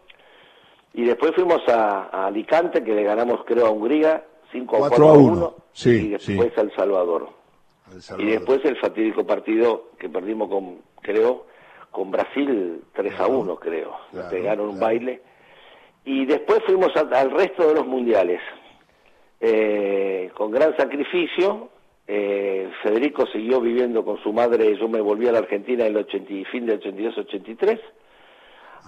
Y 0.93 1.05
después 1.05 1.33
fuimos 1.35 1.63
a, 1.69 2.27
Alicante, 2.27 2.83
que 2.83 2.95
le 2.95 3.05
ganamos, 3.05 3.45
creo, 3.47 3.67
a 3.67 3.71
Hungría, 3.71 4.25
5 4.53 4.77
a 4.77 4.89
4 4.89 5.09
a 5.09 5.13
1. 5.13 5.55
y 5.85 6.09
después 6.09 6.59
a 6.59 6.61
El 6.61 6.75
Salvador. 6.75 7.29
Y 8.19 8.27
después 8.27 8.65
el 8.65 8.77
fatídico 8.79 9.25
partido 9.25 9.91
que 9.99 10.09
perdimos 10.09 10.49
con, 10.49 10.79
creo, 11.01 11.47
con 11.91 12.11
Brasil 12.11 12.83
3 12.95 13.21
a 13.21 13.27
1, 13.27 13.57
creo. 13.57 13.97
pegaron 14.31 14.71
un 14.71 14.81
baile. 14.81 15.23
Y 16.05 16.25
después 16.27 16.61
fuimos 16.67 16.95
al 16.97 17.31
resto 17.31 17.69
de 17.69 17.75
los 17.75 17.87
mundiales. 17.87 18.41
Eh, 19.41 20.31
con 20.35 20.51
gran 20.51 20.77
sacrificio. 20.77 21.69
Eh, 22.09 22.71
Federico 22.83 23.27
siguió 23.27 23.61
viviendo 23.61 24.05
con 24.05 24.23
su 24.23 24.33
madre, 24.33 24.77
yo 24.79 24.89
me 24.89 25.01
volví 25.01 25.27
a 25.27 25.33
la 25.33 25.39
Argentina 25.39 25.85
en 25.85 25.97
el 25.97 26.05
80, 26.05 26.49
fin 26.51 26.65
del 26.65 26.81
82-83, 26.81 27.81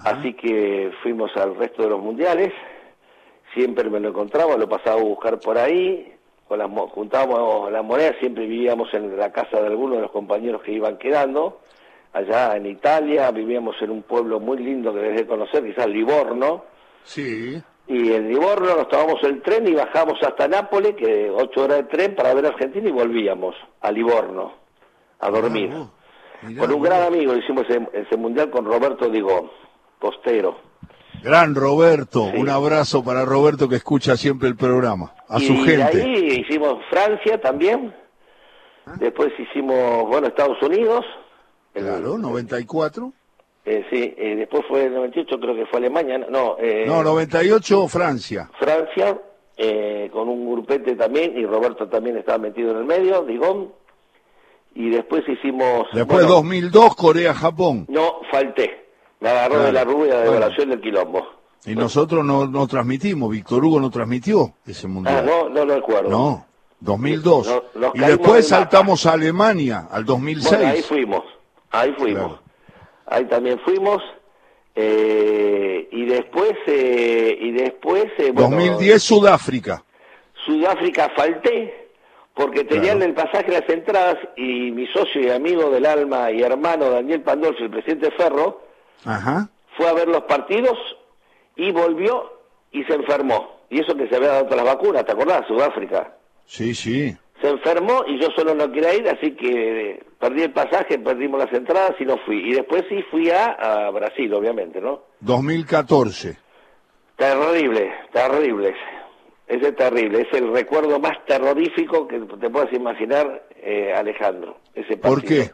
así 0.05 0.35
que 0.35 0.93
fuimos 1.03 1.37
al 1.37 1.57
resto 1.57 1.83
de 1.83 1.89
los 1.91 2.01
mundiales, 2.01 2.53
siempre 3.55 3.89
me 3.91 4.01
lo 4.01 4.09
encontraba, 4.09 4.57
lo 4.57 4.69
pasaba 4.69 5.01
a 5.01 5.05
buscar 5.05 5.39
por 5.39 5.59
ahí, 5.59 6.15
con 6.47 6.59
las, 6.59 6.71
juntábamos 6.93 7.71
las 7.71 7.85
monedas, 7.85 8.17
siempre 8.21 8.47
vivíamos 8.47 8.93
en 8.95 9.17
la 9.17 9.33
casa 9.33 9.61
de 9.61 9.67
algunos 9.67 9.97
de 9.97 10.03
los 10.03 10.11
compañeros 10.11 10.63
que 10.63 10.73
iban 10.73 10.99
quedando, 10.99 11.61
allá 12.13 12.57
en 12.57 12.67
Italia, 12.67 13.31
vivíamos 13.31 13.77
en 13.83 13.91
un 13.91 14.03
pueblo 14.03 14.41
muy 14.41 14.59
lindo 14.59 14.93
que 14.93 15.01
debes 15.01 15.17
de 15.19 15.27
conocer, 15.27 15.65
quizás 15.65 15.87
Livorno. 15.87 16.65
Sí 17.05 17.63
y 17.89 18.13
en 18.13 18.29
Livorno 18.29 18.77
nos 18.77 18.89
tomamos 18.89 19.23
el 19.23 19.41
tren 19.41 19.67
y 19.67 19.73
bajamos 19.73 20.23
hasta 20.23 20.47
Nápoles, 20.47 20.95
que 20.95 21.31
ocho 21.31 21.65
horas 21.65 21.79
de 21.79 21.85
tren 21.85 22.15
para 22.15 22.35
ver 22.35 22.45
a 22.45 22.49
Argentina 22.51 22.87
y 22.87 22.93
volvíamos 22.93 23.55
a 23.81 23.91
Livorno 23.91 24.53
a 25.21 25.31
dormir. 25.31 25.71
con 26.59 26.71
un 26.71 26.83
gran 26.83 27.03
amigo 27.03 27.35
hicimos 27.35 27.65
ese, 27.69 28.17
mundial 28.17 28.51
con 28.51 28.67
Roberto 28.67 29.09
Digo, 29.09 29.51
postero. 29.99 30.68
Gran 31.23 31.55
Roberto, 31.55 32.23
un 32.23 32.49
abrazo 32.49 33.05
para 33.05 33.25
Roberto 33.25 33.69
que 33.69 33.77
escucha 33.77 34.17
siempre 34.17 34.49
el 34.49 34.57
programa, 34.57 35.15
a 35.29 35.39
su 35.41 35.57
gente. 35.65 36.03
ahí 36.03 36.45
hicimos 36.47 36.79
Francia 36.91 37.41
también, 37.41 37.95
después 38.99 39.33
hicimos, 39.39 40.07
bueno, 40.09 40.29
Estados 40.29 40.61
Unidos. 40.63 41.05
Claro, 41.73 42.19
94. 42.19 43.13
Eh, 43.65 43.85
sí, 43.91 44.15
eh, 44.17 44.35
después 44.37 44.65
fue 44.67 44.87
el 44.87 44.95
98, 44.95 45.39
creo 45.39 45.55
que 45.55 45.67
fue 45.67 45.79
Alemania, 45.79 46.19
no. 46.19 46.57
Eh, 46.59 46.85
no, 46.87 47.03
98 47.03 47.87
Francia. 47.89 48.51
Francia, 48.59 49.19
eh, 49.57 50.09
con 50.13 50.29
un 50.29 50.51
grupete 50.51 50.95
también, 50.97 51.37
y 51.37 51.45
Roberto 51.45 51.87
también 51.89 52.17
estaba 52.17 52.39
metido 52.39 52.71
en 52.71 52.79
el 52.79 52.85
medio, 52.85 53.25
Digón. 53.25 53.73
Y 54.75 54.91
después 54.91 55.29
hicimos... 55.29 55.87
Después 55.93 56.27
2002, 56.27 56.95
Corea-Japón. 56.95 57.87
No, 57.89 58.21
falté. 58.31 58.88
Me 59.21 59.29
agarró 59.29 59.63
de 59.63 59.73
la 59.73 59.85
rubia 59.85 60.19
de 60.21 60.27
evaluación 60.29 60.71
del 60.71 60.81
quilombo. 60.81 61.27
Y 61.67 61.75
nosotros 61.75 62.25
no, 62.25 62.47
no 62.47 62.67
transmitimos, 62.67 63.31
Víctor 63.31 63.65
Hugo 63.65 63.81
no 63.81 63.91
transmitió 63.91 64.55
ese 64.67 64.87
mundial. 64.87 65.19
Ah, 65.19 65.23
no, 65.23 65.49
no 65.49 65.65
lo 65.65 65.75
recuerdo. 65.75 66.09
No, 66.09 66.47
2002. 66.81 67.63
y 67.95 67.99
después 67.99 68.49
saltamos 68.49 69.07
a 69.07 69.13
Alemania, 69.13 69.89
al 69.91 70.05
2006. 70.05 70.53
ahí 70.55 70.83
fuimos, 70.83 71.25
ahí 71.71 71.93
fuimos 71.99 72.39
ahí 73.11 73.25
también 73.25 73.59
fuimos. 73.61 74.03
Eh, 74.75 75.89
y 75.91 76.05
después, 76.07 76.53
eh, 76.67 77.37
y 77.41 77.51
después... 77.53 78.07
2010 78.33 78.95
eh, 78.95 78.99
Sudáfrica. 79.01 79.83
Sudáfrica 80.47 81.11
falté, 81.17 81.89
porque 82.35 82.65
tenían 82.65 83.03
el 83.03 83.13
pasaje 83.13 83.51
las 83.51 83.69
entradas 83.69 84.17
y 84.37 84.71
mi 84.71 84.87
socio 84.89 85.21
y 85.21 85.31
amigo 85.31 85.69
del 85.71 85.85
alma 85.85 86.31
y 86.31 86.43
hermano 86.43 86.91
Daniel 86.91 87.23
Pandolfi, 87.23 87.65
el 87.65 87.71
presidente 87.71 88.13
Ferro, 88.13 88.63
fue 89.77 89.89
a 89.89 89.93
ver 89.93 90.09
los 90.09 90.23
partidos 90.23 90.79
y 91.57 91.71
volvió 91.73 92.33
y 92.73 92.85
se 92.85 92.95
enfermó. 92.95 93.59
Y 93.71 93.81
eso 93.81 93.95
que 93.97 94.09
se 94.09 94.17
había 94.17 94.29
dado 94.29 94.45
todas 94.45 94.65
las 94.65 94.75
vacunas, 94.75 95.05
¿te 95.05 95.13
acordás? 95.13 95.47
Sudáfrica. 95.47 96.15
Sí, 96.47 96.75
sí 96.75 97.17
se 97.41 97.49
enfermó 97.49 98.05
y 98.07 98.21
yo 98.21 98.29
solo 98.37 98.55
no 98.55 98.71
quería 98.73 98.95
ir, 98.95 99.09
así 99.09 99.33
que 99.33 100.03
perdí 100.19 100.43
el 100.43 100.53
pasaje, 100.53 100.99
perdimos 100.99 101.39
las 101.39 101.53
entradas 101.53 101.95
y 102.01 102.05
no 102.05 102.17
fui. 102.19 102.51
Y 102.51 102.55
después 102.55 102.85
sí 102.89 103.03
fui 103.11 103.31
a, 103.31 103.91
Brasil, 103.91 104.33
obviamente, 104.35 104.81
¿no? 104.81 105.03
2014. 105.21 106.37
Terrible, 107.17 107.93
terrible. 108.13 108.75
Ese 109.47 109.69
es 109.69 109.77
terrible, 109.77 110.23
es 110.23 110.39
el 110.39 110.53
recuerdo 110.53 110.99
más 110.99 111.25
terrorífico 111.27 112.07
que 112.07 112.19
te 112.19 112.51
puedas 112.51 112.73
imaginar, 112.73 113.47
eh, 113.57 113.95
Alejandro. 113.95 114.59
Ese 114.75 114.97
¿Por 114.97 115.23
qué? 115.23 115.51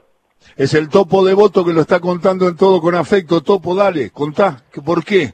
Es 0.57 0.75
el 0.75 0.89
topo 0.89 1.25
de 1.25 1.35
voto 1.35 1.65
que 1.65 1.73
lo 1.73 1.81
está 1.81 2.01
contando 2.01 2.49
en 2.49 2.57
todo 2.57 2.81
con 2.81 2.95
afecto. 2.95 3.43
Topo, 3.43 3.75
dale, 3.75 4.11
contá. 4.11 4.63
¿Por 4.85 5.05
qué? 5.05 5.33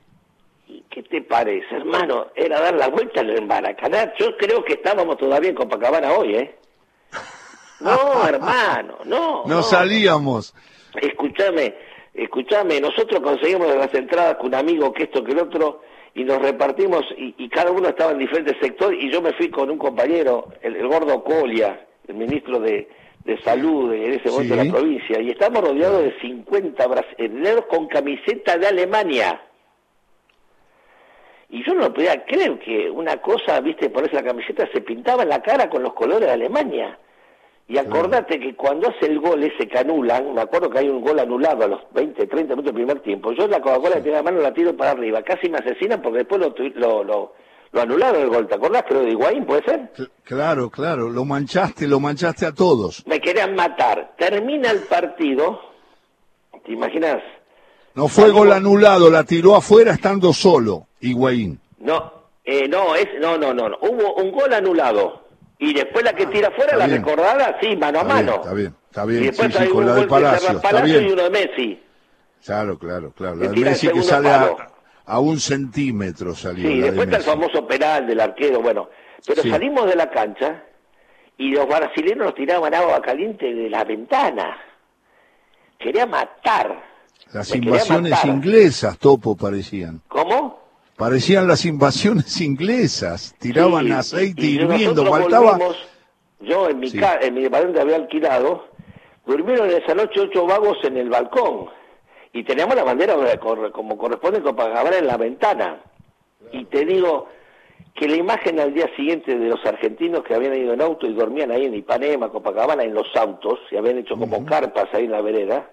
¿Qué 0.90 1.02
te 1.04 1.22
parece, 1.22 1.74
hermano? 1.74 2.28
Era 2.34 2.60
dar 2.60 2.74
la 2.74 2.88
vuelta 2.88 3.20
en 3.20 3.30
el 3.30 3.46
Maracaná. 3.46 4.12
Yo 4.18 4.36
creo 4.36 4.64
que 4.64 4.74
estábamos 4.74 5.18
todavía 5.18 5.50
en 5.50 5.56
Copacabana 5.56 6.12
hoy, 6.12 6.34
¿eh? 6.34 6.56
No, 7.80 8.26
hermano, 8.28 8.98
no. 9.04 9.44
No, 9.46 9.62
salíamos. 9.62 10.54
Escúchame, 11.00 11.74
escúchame. 12.14 12.80
Nosotros 12.80 13.20
conseguimos 13.20 13.74
las 13.76 13.94
entradas 13.94 14.36
con 14.36 14.48
un 14.48 14.54
amigo 14.56 14.92
que 14.92 15.04
esto 15.04 15.22
que 15.22 15.32
el 15.32 15.38
otro 15.38 15.82
y 16.14 16.24
nos 16.24 16.42
repartimos 16.42 17.04
y, 17.16 17.48
cada 17.48 17.70
uno 17.70 17.88
estaba 17.88 18.12
en 18.12 18.18
diferentes 18.18 18.56
sectores 18.60 18.98
y 19.00 19.10
yo 19.10 19.22
me 19.22 19.32
fui 19.34 19.48
con 19.48 19.70
un 19.70 19.78
compañero, 19.78 20.48
el, 20.62 20.86
gordo 20.88 21.22
Colia, 21.22 21.86
el 22.08 22.14
ministro 22.14 22.58
de, 22.58 22.88
salud 23.38 23.92
en 23.92 24.12
ese 24.12 24.30
momento 24.30 24.56
de 24.56 24.64
la 24.64 24.72
provincia, 24.72 25.20
y 25.20 25.30
estamos 25.30 25.62
rodeados 25.62 26.02
de 26.04 26.20
50 26.20 26.86
brasileños 26.86 27.66
con 27.66 27.86
camiseta 27.88 28.56
de 28.56 28.66
Alemania. 28.66 29.40
Y 31.48 31.64
yo 31.64 31.74
no 31.74 31.92
podía 31.92 32.24
creer 32.24 32.58
que 32.60 32.88
una 32.90 33.16
cosa, 33.16 33.60
viste, 33.60 33.90
ponerse 33.90 34.14
la 34.14 34.22
camiseta, 34.22 34.68
se 34.72 34.80
pintaba 34.80 35.24
la 35.24 35.42
cara 35.42 35.68
con 35.68 35.82
los 35.82 35.94
colores 35.94 36.26
de 36.28 36.32
Alemania. 36.32 36.98
Y 37.66 37.78
acordate 37.78 38.40
que 38.40 38.56
cuando 38.56 38.88
hace 38.88 39.06
el 39.06 39.20
gol 39.20 39.44
ese 39.44 39.68
que 39.68 39.78
anulan, 39.78 40.34
me 40.34 40.40
acuerdo 40.40 40.70
que 40.70 40.80
hay 40.80 40.88
un 40.88 41.00
gol 41.00 41.20
anulado 41.20 41.64
a 41.64 41.68
los 41.68 41.80
20, 41.92 42.26
30 42.26 42.54
minutos 42.54 42.64
del 42.64 42.74
primer 42.74 43.00
tiempo, 43.00 43.30
yo 43.32 43.46
la 43.46 43.60
Coca-Cola 43.60 43.96
que 43.96 44.02
tenía 44.02 44.16
la 44.18 44.22
mano 44.24 44.40
la 44.40 44.52
tiro 44.52 44.76
para 44.76 44.90
arriba, 44.90 45.22
casi 45.22 45.48
me 45.48 45.58
asesinan 45.58 46.02
porque 46.02 46.18
después 46.18 46.40
lo, 46.40 46.52
lo, 46.74 47.04
lo, 47.04 47.32
anularon 47.78 48.22
el 48.22 48.28
gol, 48.28 48.48
¿te 48.48 48.54
acordás? 48.54 48.84
Creo 48.88 49.02
de 49.02 49.10
Higuaín, 49.10 49.44
¿puede 49.44 49.62
ser? 49.64 49.92
Claro, 50.24 50.70
claro, 50.70 51.08
lo 51.08 51.24
manchaste, 51.24 51.86
lo 51.86 52.00
manchaste 52.00 52.46
a 52.46 52.52
todos. 52.52 53.06
Me 53.06 53.20
querían 53.20 53.54
matar. 53.54 54.14
Termina 54.18 54.70
el 54.70 54.80
partido, 54.80 55.60
¿te 56.64 56.72
imaginas? 56.72 57.22
No 57.94 58.08
fue 58.08 58.30
gol 58.30 58.52
anulado, 58.52 59.10
la 59.10 59.24
tiró 59.24 59.56
afuera 59.56 59.92
estando 59.92 60.32
solo, 60.32 60.86
Higuaín. 61.00 61.60
No, 61.78 62.12
eh, 62.44 62.68
no, 62.68 62.94
es, 62.96 63.08
no, 63.20 63.36
no, 63.36 63.52
no, 63.52 63.66
hubo 63.82 64.14
un 64.14 64.32
gol 64.32 64.52
anulado. 64.52 65.28
Y 65.58 65.74
después 65.74 66.02
la 66.04 66.14
que 66.14 66.26
tira 66.26 66.48
afuera, 66.48 66.76
la 66.76 66.86
recordada, 66.86 67.58
sí, 67.60 67.76
mano 67.76 68.00
a 68.00 68.04
mano. 68.04 68.36
está 68.36 68.54
bien, 68.54 68.74
está 68.88 69.04
bien. 69.04 69.22
Y 69.22 69.26
después 69.26 69.60
hay 69.60 69.68
un 69.68 69.84
gol 69.84 70.06
Palacio, 70.08 70.56
está 70.56 70.82
bien. 70.82 71.04
y 71.04 71.12
uno 71.12 71.24
de 71.24 71.30
Messi. 71.30 71.82
Claro, 72.44 72.78
claro, 72.78 73.12
claro. 73.12 73.36
La 73.36 73.48
de 73.48 73.60
Messi 73.60 73.88
que 73.88 74.02
sale 74.02 74.30
a, 74.30 74.56
un 75.18 75.40
centímetro 75.40 76.34
salió. 76.34 76.68
Sí, 76.68 76.80
después 76.80 77.06
está 77.06 77.16
el 77.16 77.22
famoso 77.24 77.66
penal 77.66 78.06
del 78.06 78.20
arquero, 78.20 78.60
bueno. 78.60 78.88
Pero 79.26 79.42
salimos 79.42 79.86
de 79.86 79.96
la 79.96 80.10
cancha 80.10 80.62
y 81.36 81.50
los 81.50 81.66
brasileños 81.66 82.26
nos 82.26 82.34
tiraban 82.34 82.72
agua 82.74 83.00
caliente 83.02 83.52
de 83.52 83.68
la 83.68 83.82
ventana. 83.84 84.56
Quería 85.78 86.06
matar. 86.06 86.84
Las 87.32 87.54
invasiones 87.54 88.24
inglesas, 88.24 88.98
Topo, 88.98 89.36
parecían. 89.36 90.00
¿Cómo? 90.08 90.60
Parecían 90.96 91.48
las 91.48 91.64
invasiones 91.64 92.40
inglesas. 92.40 93.34
Tiraban 93.38 93.90
aceite 93.92 94.44
hirviendo, 94.44 95.06
faltaba... 95.06 95.58
yo 96.40 96.68
en 96.68 96.78
mi, 96.78 96.92
en 96.92 97.34
mi 97.34 97.46
había 97.46 97.96
alquilado, 97.96 98.68
durmieron 99.24 99.70
esa 99.70 99.94
noche 99.94 100.20
ocho 100.20 100.46
vagos 100.46 100.76
en 100.84 100.98
el 100.98 101.08
balcón. 101.08 101.70
Y 102.32 102.44
teníamos 102.44 102.76
la 102.76 102.84
bandera 102.84 103.14
como 103.72 103.98
corresponde 103.98 104.42
Copacabana 104.42 104.98
en 104.98 105.06
la 105.06 105.16
ventana. 105.16 105.80
Y 106.52 106.64
te 106.66 106.84
digo 106.84 107.28
que 107.94 108.08
la 108.08 108.16
imagen 108.16 108.60
al 108.60 108.72
día 108.72 108.88
siguiente 108.96 109.36
de 109.36 109.48
los 109.48 109.64
argentinos 109.66 110.22
que 110.22 110.34
habían 110.34 110.56
ido 110.56 110.72
en 110.72 110.80
auto 110.80 111.06
y 111.06 111.12
dormían 111.12 111.50
ahí 111.50 111.64
en 111.66 111.74
Ipanema, 111.74 112.30
Copacabana, 112.30 112.84
en 112.84 112.94
los 112.94 113.08
autos, 113.16 113.58
y 113.70 113.76
habían 113.76 113.98
hecho 113.98 114.16
como 114.16 114.44
carpas 114.46 114.86
ahí 114.92 115.04
en 115.04 115.10
la 115.10 115.20
vereda, 115.20 115.70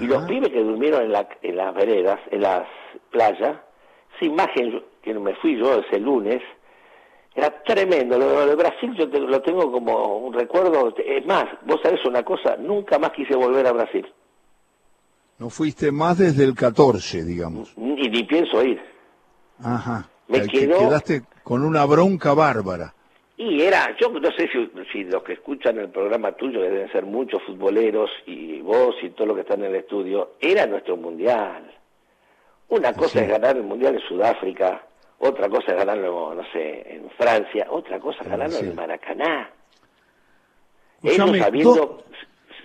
y 0.00 0.06
los 0.06 0.24
pibes 0.24 0.48
que 0.48 0.62
durmieron 0.62 1.02
en, 1.02 1.12
la, 1.12 1.28
en 1.42 1.56
las 1.56 1.74
veredas, 1.74 2.20
en 2.30 2.40
las 2.40 2.66
playas, 3.10 3.58
esa 4.16 4.24
imagen 4.24 4.82
que 5.02 5.12
me 5.14 5.34
fui 5.36 5.58
yo 5.58 5.80
ese 5.80 6.00
lunes, 6.00 6.42
era 7.34 7.50
tremendo. 7.62 8.18
Lo 8.18 8.46
de 8.46 8.54
Brasil 8.54 8.94
yo 8.94 9.06
lo 9.06 9.40
tengo 9.42 9.70
como 9.72 10.18
un 10.18 10.32
recuerdo. 10.32 10.94
Es 10.98 11.24
más, 11.26 11.46
vos 11.62 11.80
sabés 11.82 12.04
una 12.04 12.22
cosa, 12.22 12.56
nunca 12.56 12.98
más 12.98 13.12
quise 13.12 13.34
volver 13.34 13.66
a 13.66 13.72
Brasil. 13.72 14.06
No 15.42 15.50
fuiste 15.50 15.90
más 15.90 16.18
desde 16.18 16.44
el 16.44 16.54
14, 16.54 17.24
digamos. 17.24 17.72
Y 17.76 18.08
ni 18.08 18.22
pienso 18.22 18.62
ir. 18.62 18.80
Ajá. 19.60 20.08
Me 20.28 20.38
Eh, 20.38 20.42
que 20.42 20.60
quedó- 20.60 20.78
Quedaste 20.78 21.22
con 21.42 21.64
una 21.64 21.84
bronca 21.84 22.32
bárbara. 22.32 22.94
Y 23.36 23.60
era, 23.60 23.88
yo 24.00 24.08
no 24.10 24.30
sé 24.36 24.48
si, 24.52 24.70
si 24.92 25.02
los 25.02 25.24
que 25.24 25.32
escuchan 25.32 25.78
el 25.80 25.88
programa 25.88 26.30
tuyo, 26.30 26.60
que 26.60 26.70
deben 26.70 26.92
ser 26.92 27.04
muchos 27.06 27.42
futboleros, 27.42 28.08
y 28.24 28.60
vos 28.60 28.94
y 29.02 29.10
todo 29.10 29.26
lo 29.26 29.34
que 29.34 29.40
están 29.40 29.64
en 29.64 29.70
el 29.70 29.74
estudio, 29.80 30.34
era 30.38 30.64
nuestro 30.66 30.96
mundial. 30.96 31.68
Una 32.68 32.92
cosa 32.92 33.18
Sí. 33.18 33.24
es 33.24 33.28
ganar 33.28 33.56
el 33.56 33.64
mundial 33.64 33.96
en 33.96 34.00
Sudáfrica, 34.02 34.86
otra 35.18 35.48
cosa 35.48 35.72
es 35.72 35.76
ganarlo, 35.76 36.36
no 36.36 36.44
sé, 36.52 36.86
en 36.88 37.10
Francia, 37.18 37.66
otra 37.68 37.98
cosa 37.98 38.18
es 38.20 38.26
En 38.26 38.30
ganarlo 38.30 38.58
en 38.58 38.76
Maracaná. 38.76 39.50
Ellos 41.02 41.40
habiendo, 41.40 41.74
do- 41.74 42.04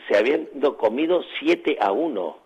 se 0.07 0.15
habiendo 0.15 0.77
comido 0.77 1.21
7 1.39 1.75
a 1.81 1.91
1. 1.91 2.45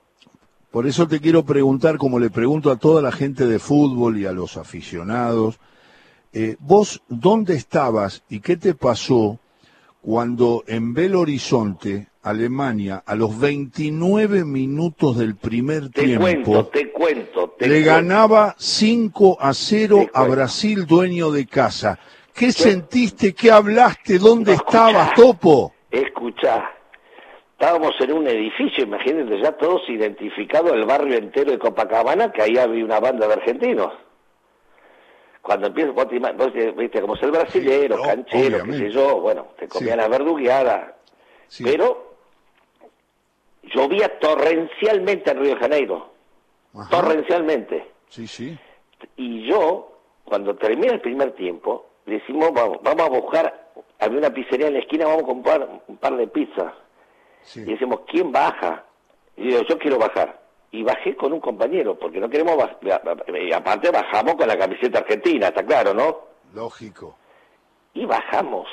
Por 0.72 0.88
eso 0.88 1.08
te 1.08 1.20
quiero 1.20 1.44
preguntar, 1.44 1.98
como 1.98 2.18
le 2.18 2.30
pregunto 2.30 2.72
a 2.72 2.78
toda 2.78 3.02
la 3.02 3.12
gente 3.12 3.46
de 3.46 3.60
fútbol 3.60 4.18
y 4.18 4.26
a 4.26 4.32
los 4.32 4.56
aficionados, 4.58 5.60
eh, 6.34 6.56
vos, 6.60 7.02
¿dónde 7.10 7.56
estabas 7.56 8.24
y 8.30 8.40
qué 8.40 8.56
te 8.56 8.74
pasó 8.74 9.38
cuando 10.02 10.64
en 10.68 10.94
Belo 10.94 11.20
Horizonte, 11.20 12.08
Alemania, 12.24 13.04
a 13.06 13.16
los 13.16 13.38
29 13.38 14.46
minutos 14.46 15.18
del 15.18 15.36
primer 15.36 15.90
Te 15.90 16.04
tiempo, 16.06 16.22
cuento, 16.22 16.68
te 16.68 16.92
cuento, 16.92 17.50
te 17.60 17.68
le 17.68 17.84
cuento. 17.84 17.90
ganaba 17.92 18.56
5 18.58 19.38
a 19.42 19.54
0 19.54 19.98
Te 20.06 20.12
a. 20.14 20.24
Brasil, 20.24 20.86
dueño 20.86 21.32
de 21.32 21.46
casa? 21.48 22.00
¿Qué 22.34 22.52
sentiste? 22.54 23.34
¿Qué 23.34 23.52
hablaste? 23.52 24.18
¿Dónde 24.20 24.52
No, 24.52 24.58
estabas, 24.58 25.10
escuchá. 25.10 25.16
Topo? 25.16 25.74
Escuchá, 25.92 26.64
estábamos 27.62 27.94
en 28.02 28.12
un 28.12 28.26
edificio, 28.28 28.86
imagínate 28.86 29.40
ya 29.40 29.52
todos 29.52 29.88
identificados, 29.88 30.72
el 30.74 30.84
barrio 30.86 31.16
entero 31.20 31.52
de 31.52 31.60
Copacabana, 31.60 32.32
que 32.32 32.42
ahí 32.42 32.58
había 32.58 32.84
una 32.84 33.00
banda 33.00 33.28
de 33.28 33.34
argentinos. 33.34 33.94
Cuando 35.44 35.68
empieza, 35.68 35.92
vos, 35.92 36.08
vos 36.38 36.54
te- 36.54 36.72
viste 36.72 37.02
como 37.02 37.16
ser 37.18 37.30
brasilero, 37.30 37.98
Sí, 37.98 38.04
canchero, 38.04 38.50
qué 38.58 38.62
obviamente. 38.64 38.88
sé 38.88 38.92
yo, 38.92 39.22
bueno, 39.22 39.48
te 39.60 39.68
comían 39.68 39.94
Sí. 39.94 40.02
la 40.02 40.08
verdugueada. 40.08 40.96
Sí. 41.50 41.64
Pero 41.64 42.16
llovía 43.76 44.18
torrencialmente 44.20 45.30
en 45.30 45.40
Río 45.40 45.54
de 45.54 45.60
Janeiro, 45.62 46.10
Ajá. 46.74 46.90
torrencialmente. 46.90 47.92
Sí, 48.10 48.26
sí. 48.26 48.58
Y 49.18 49.48
yo, 49.48 50.00
cuando 50.26 50.56
termina 50.56 50.94
el 50.94 51.02
primer 51.02 51.34
tiempo, 51.34 51.86
decimos, 52.08 52.52
vamos, 52.54 52.80
vamos 52.82 53.02
a 53.06 53.10
buscar, 53.10 53.70
había 54.00 54.18
una 54.18 54.32
pizzería 54.34 54.66
en 54.68 54.74
la 54.74 54.80
esquina, 54.80 55.06
vamos 55.06 55.24
a 55.24 55.28
comprar 55.28 55.70
un 55.88 55.98
par 55.98 56.18
de 56.18 56.26
pizzas. 56.26 56.74
Sí. 57.44 57.62
Y 57.62 57.72
decimos, 57.74 58.02
¿quién 58.08 58.32
baja? 58.32 58.86
Y 59.38 59.48
digo, 59.48 59.62
yo 59.68 59.78
quiero 59.78 59.98
bajar. 59.98 60.42
Y 60.72 60.84
bajé 60.84 61.16
con 61.16 61.34
un 61.34 61.40
compañero, 61.40 61.98
porque 62.00 62.20
no 62.20 62.30
queremos 62.30 62.56
bajar. 62.56 62.80
Y 63.42 63.52
aparte 63.54 63.92
bajamos 63.92 64.36
con 64.36 64.48
la 64.48 64.58
camiseta 64.58 65.00
argentina, 65.00 65.48
está 65.48 65.66
claro, 65.66 65.94
¿no? 65.94 66.20
Lógico. 66.54 67.18
Y 67.94 68.06
bajamos. 68.06 68.68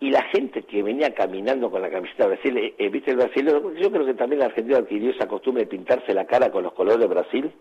Y 0.00 0.10
la 0.10 0.22
gente 0.24 0.64
que 0.64 0.82
venía 0.82 1.14
caminando 1.14 1.70
con 1.70 1.80
la 1.80 1.88
camiseta 1.88 2.24
de 2.24 2.34
Brasil, 2.34 2.58
eh, 2.58 2.74
eh, 2.76 2.88
¿viste 2.90 3.12
el 3.12 3.16
brasileño? 3.16 3.72
Yo 3.72 3.90
creo 3.90 4.04
que 4.04 4.14
también 4.14 4.42
el 4.42 4.48
argentino 4.48 4.76
adquirió 4.76 5.10
esa 5.10 5.26
costumbre 5.26 5.62
de 5.64 5.70
pintarse 5.70 6.12
la 6.12 6.26
cara 6.26 6.50
con 6.50 6.62
los 6.62 6.74
colores 6.74 7.00
de 7.00 7.06
Brasil. 7.06 7.52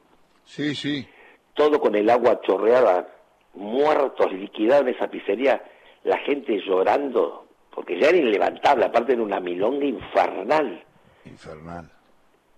Sí, 0.44 0.76
sí. 0.76 1.08
todo 1.54 1.80
con 1.80 1.96
el 1.96 2.10
agua 2.10 2.42
chorreada, 2.42 3.08
muertos, 3.54 4.34
liquidados 4.34 4.88
en 4.88 4.96
esa 4.96 5.08
pizzería, 5.08 5.64
la 6.04 6.18
gente 6.18 6.60
llorando, 6.66 7.43
porque 7.74 8.00
ya 8.00 8.10
era 8.10 8.18
inlevantable, 8.18 8.86
aparte 8.86 9.14
era 9.14 9.22
una 9.24 9.40
milonga 9.40 9.86
infernal. 9.86 10.84
Infernal. 11.26 11.90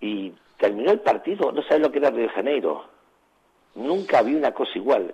Y 0.02 0.34
terminó 0.58 0.92
el 0.92 1.00
partido, 1.02 1.52
no 1.52 1.62
sabes 1.64 1.82
lo 1.82 1.92
que 1.92 2.00
era 2.00 2.10
Río 2.12 2.24
de 2.28 2.34
Janeiro. 2.34 2.86
Nunca 3.76 4.22
vi 4.22 4.36
una 4.36 4.52
cosa 4.54 4.72
igual. 4.76 5.14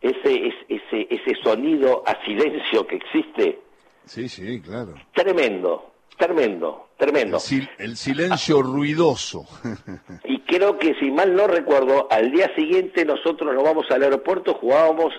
Ese, 0.00 0.46
es- 0.48 0.54
ese, 0.68 1.06
ese 1.10 1.34
sonido 1.42 2.02
a 2.06 2.24
silencio 2.24 2.86
que 2.86 2.96
existe, 2.96 3.60
Sí, 4.04 4.28
sí, 4.28 4.60
claro. 4.60 4.94
tremendo, 5.14 5.92
tremendo, 6.18 6.88
tremendo. 6.96 7.36
El, 7.36 7.42
sil- 7.42 7.70
el 7.78 7.96
silencio 7.96 8.62
ruidoso. 8.62 9.46
Y 10.24 10.40
creo 10.40 10.76
que, 10.78 10.94
si 11.00 11.10
mal 11.10 11.34
no 11.34 11.46
recuerdo, 11.46 12.08
al 12.10 12.30
día 12.32 12.52
siguiente 12.56 13.04
nosotros 13.04 13.54
nos 13.54 13.62
vamos 13.62 13.86
al 13.90 14.02
aeropuerto, 14.02 14.54
jugábamos 14.54 15.14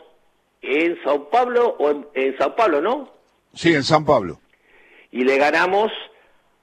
en 0.61 1.01
Sao 1.03 1.29
Paulo, 1.29 1.75
o 1.79 1.89
en, 1.89 2.07
en 2.13 2.37
Sao 2.37 2.55
Paulo, 2.55 2.81
¿no? 2.81 3.09
Sí, 3.53 3.73
en 3.73 3.83
San 3.83 4.05
Pablo. 4.05 4.39
Y 5.11 5.23
le 5.23 5.37
ganamos 5.37 5.91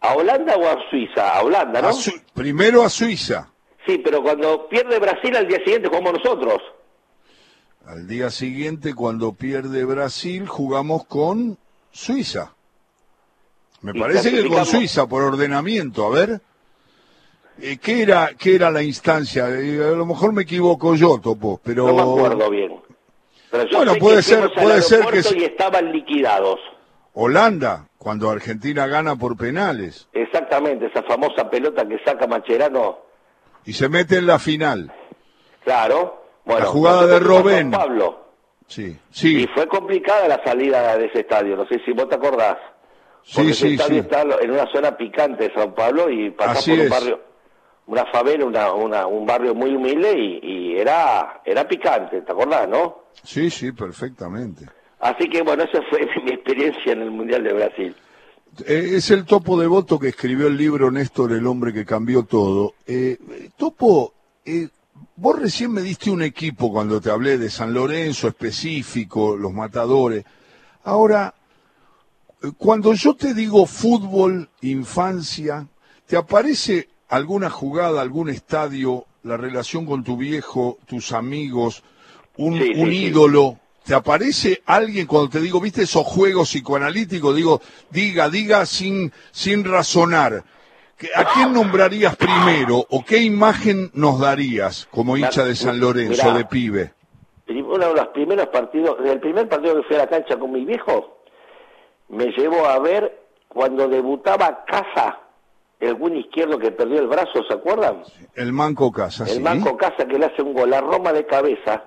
a 0.00 0.14
Holanda 0.14 0.56
o 0.56 0.66
a 0.66 0.76
Suiza, 0.90 1.36
a 1.36 1.42
Holanda, 1.42 1.82
¿no? 1.82 1.88
A 1.88 1.92
primero 2.34 2.82
a 2.82 2.88
Suiza. 2.90 3.50
Sí, 3.86 3.98
pero 3.98 4.22
cuando 4.22 4.68
pierde 4.68 4.98
Brasil 4.98 5.36
al 5.36 5.46
día 5.48 5.58
siguiente 5.58 5.88
jugamos 5.88 6.14
nosotros. 6.14 6.62
Al 7.86 8.06
día 8.06 8.30
siguiente, 8.30 8.94
cuando 8.94 9.32
pierde 9.32 9.84
Brasil, 9.84 10.46
jugamos 10.46 11.06
con 11.06 11.58
Suiza. 11.90 12.52
Me 13.80 13.94
parece 13.94 14.30
que 14.30 14.46
con. 14.48 14.66
Suiza, 14.66 15.06
por 15.06 15.22
ordenamiento. 15.22 16.06
A 16.06 16.10
ver. 16.10 16.40
Eh, 17.62 17.78
¿qué, 17.78 18.02
era, 18.02 18.30
¿Qué 18.38 18.54
era 18.54 18.70
la 18.70 18.82
instancia? 18.82 19.48
Eh, 19.50 19.82
a 19.82 19.90
lo 19.96 20.06
mejor 20.06 20.32
me 20.32 20.42
equivoco 20.42 20.94
yo, 20.94 21.18
Topo, 21.20 21.60
pero... 21.62 21.86
No 21.88 21.94
me 21.94 22.02
acuerdo 22.02 22.48
bien. 22.50 22.80
Pero 23.50 23.64
yo 23.66 23.76
Bueno, 23.78 23.92
sé 23.94 23.98
puede 24.00 24.16
que 24.16 24.22
ser- 24.22 24.52
puede 24.54 24.82
ser 24.82 25.06
que 25.06 25.38
y 25.40 25.44
estaban 25.44 25.92
liquidados. 25.92 26.58
Holanda, 27.14 27.86
cuando 27.98 28.30
Argentina 28.30 28.86
gana 28.86 29.16
por 29.16 29.36
penales 29.36 30.08
Exactamente, 30.12 30.86
esa 30.86 31.02
famosa 31.02 31.48
pelota 31.50 31.86
que 31.86 31.98
saca 32.04 32.26
Macherano. 32.26 32.98
y 33.64 33.72
se 33.72 33.88
mete 33.88 34.16
en 34.18 34.26
la 34.26 34.38
final. 34.38 34.92
Claro. 35.64 36.24
Bueno, 36.44 36.60
La 36.60 36.66
jugada 36.66 37.06
de 37.06 37.18
Robben. 37.18 37.70
Pablo. 37.70 38.18
Sí, 38.66 38.96
Y 39.10 39.14
sí, 39.14 39.46
fue 39.52 39.66
complicada 39.66 40.28
la 40.28 40.40
salida 40.44 40.96
de 40.96 41.06
ese 41.06 41.20
estadio, 41.20 41.56
no 41.56 41.66
sé 41.66 41.80
si 41.84 41.92
vos 41.92 42.08
te 42.08 42.14
acordás. 42.14 42.56
Porque 43.34 43.52
sí, 43.52 43.66
ese 43.66 43.68
sí, 43.68 43.74
estadio 43.74 43.94
sí. 44.02 44.08
está 44.08 44.22
en 44.42 44.50
una 44.52 44.66
zona 44.72 44.96
picante 44.96 45.48
de 45.48 45.54
San 45.54 45.74
Pablo 45.74 46.08
y 46.08 46.30
pasás 46.30 46.58
Así 46.58 46.70
por 46.70 46.78
un 46.78 46.84
es. 46.84 46.90
barrio, 46.90 47.20
una 47.86 48.06
favela, 48.06 48.44
una, 48.46 48.72
una- 48.72 49.06
un 49.08 49.26
barrio 49.26 49.54
muy 49.54 49.74
humilde 49.74 50.12
y, 50.16 50.38
y 50.42 50.78
era, 50.78 51.42
era 51.44 51.66
picante, 51.66 52.22
¿te 52.22 52.32
acordás, 52.32 52.68
no? 52.68 53.06
Sí, 53.24 53.50
sí, 53.50 53.72
perfectamente. 53.72 54.66
Así 55.00 55.28
que 55.28 55.42
bueno, 55.42 55.64
esa 55.64 55.80
fue 55.88 56.06
mi 56.24 56.30
experiencia 56.32 56.92
en 56.92 57.02
el 57.02 57.10
Mundial 57.10 57.42
de 57.42 57.52
Brasil. 57.52 57.96
Eh, 58.66 58.92
es 58.96 59.10
el 59.10 59.24
Topo 59.24 59.58
Devoto 59.58 59.98
que 59.98 60.08
escribió 60.08 60.48
el 60.48 60.56
libro 60.56 60.90
Néstor, 60.90 61.32
el 61.32 61.46
hombre 61.46 61.72
que 61.72 61.84
cambió 61.84 62.24
todo. 62.24 62.74
Eh, 62.86 63.16
Topo, 63.56 64.12
eh, 64.44 64.68
vos 65.16 65.38
recién 65.38 65.72
me 65.72 65.82
diste 65.82 66.10
un 66.10 66.22
equipo 66.22 66.72
cuando 66.72 67.00
te 67.00 67.10
hablé 67.10 67.38
de 67.38 67.48
San 67.48 67.72
Lorenzo 67.72 68.28
específico, 68.28 69.36
los 69.36 69.52
matadores. 69.52 70.24
Ahora, 70.84 71.32
cuando 72.58 72.92
yo 72.94 73.14
te 73.14 73.34
digo 73.34 73.66
fútbol, 73.66 74.48
infancia, 74.62 75.66
¿te 76.06 76.16
aparece 76.16 76.88
alguna 77.08 77.50
jugada, 77.50 78.00
algún 78.00 78.30
estadio, 78.30 79.06
la 79.22 79.36
relación 79.36 79.86
con 79.86 80.02
tu 80.02 80.16
viejo, 80.16 80.78
tus 80.86 81.12
amigos, 81.12 81.82
un, 82.36 82.58
Sí, 82.58 82.72
sí, 82.74 82.80
un 82.80 82.88
sí. 82.90 82.96
ídolo? 83.06 83.58
¿Te 83.84 83.94
aparece 83.94 84.62
alguien 84.66 85.06
cuando 85.06 85.30
te 85.30 85.40
digo, 85.40 85.60
viste 85.60 85.82
esos 85.82 86.04
juegos 86.04 86.48
psicoanalíticos? 86.50 87.34
Digo, 87.34 87.60
diga, 87.90 88.28
diga 88.28 88.66
sin, 88.66 89.12
sin 89.32 89.64
razonar. 89.64 90.44
¿Que- 90.96 91.08
¿A 91.14 91.24
quién 91.32 91.52
nombrarías 91.54 92.14
primero 92.16 92.84
o 92.90 93.02
qué 93.04 93.18
imagen 93.18 93.90
nos 93.94 94.20
darías 94.20 94.86
como 94.90 95.16
hincha 95.16 95.44
de 95.44 95.56
San 95.56 95.80
Lorenzo, 95.80 96.24
Mirá. 96.24 96.36
de 96.36 96.44
pibe? 96.44 96.94
Uno 97.48 97.88
de 97.88 97.94
los 97.94 98.08
primeros 98.08 98.46
partidos, 98.48 98.96
el 99.04 99.18
primer 99.18 99.48
partido 99.48 99.76
que 99.76 99.82
fui 99.84 99.96
a 99.96 100.00
la 100.00 100.06
cancha 100.08 100.38
con 100.38 100.52
mi 100.52 100.64
viejo, 100.64 101.22
me 102.10 102.26
llevó 102.26 102.66
a 102.66 102.78
ver 102.80 103.18
cuando 103.48 103.88
debutaba 103.88 104.64
Casa, 104.66 105.18
el 105.80 105.94
buen 105.94 106.16
izquierdo 106.16 106.58
que 106.58 106.70
perdió 106.70 107.00
el 107.00 107.08
brazo, 107.08 107.42
¿se 107.48 107.54
acuerdan? 107.54 108.02
El 108.34 108.52
Manco 108.52 108.92
Casa, 108.92 109.24
El 109.24 109.30
sí. 109.30 109.40
Manco 109.40 109.76
Casa 109.76 110.06
que 110.06 110.18
le 110.18 110.26
hace 110.26 110.42
un 110.42 110.52
gol 110.52 110.72
a 110.74 110.80
Roma 110.82 111.12
de 111.12 111.26
cabeza, 111.26 111.84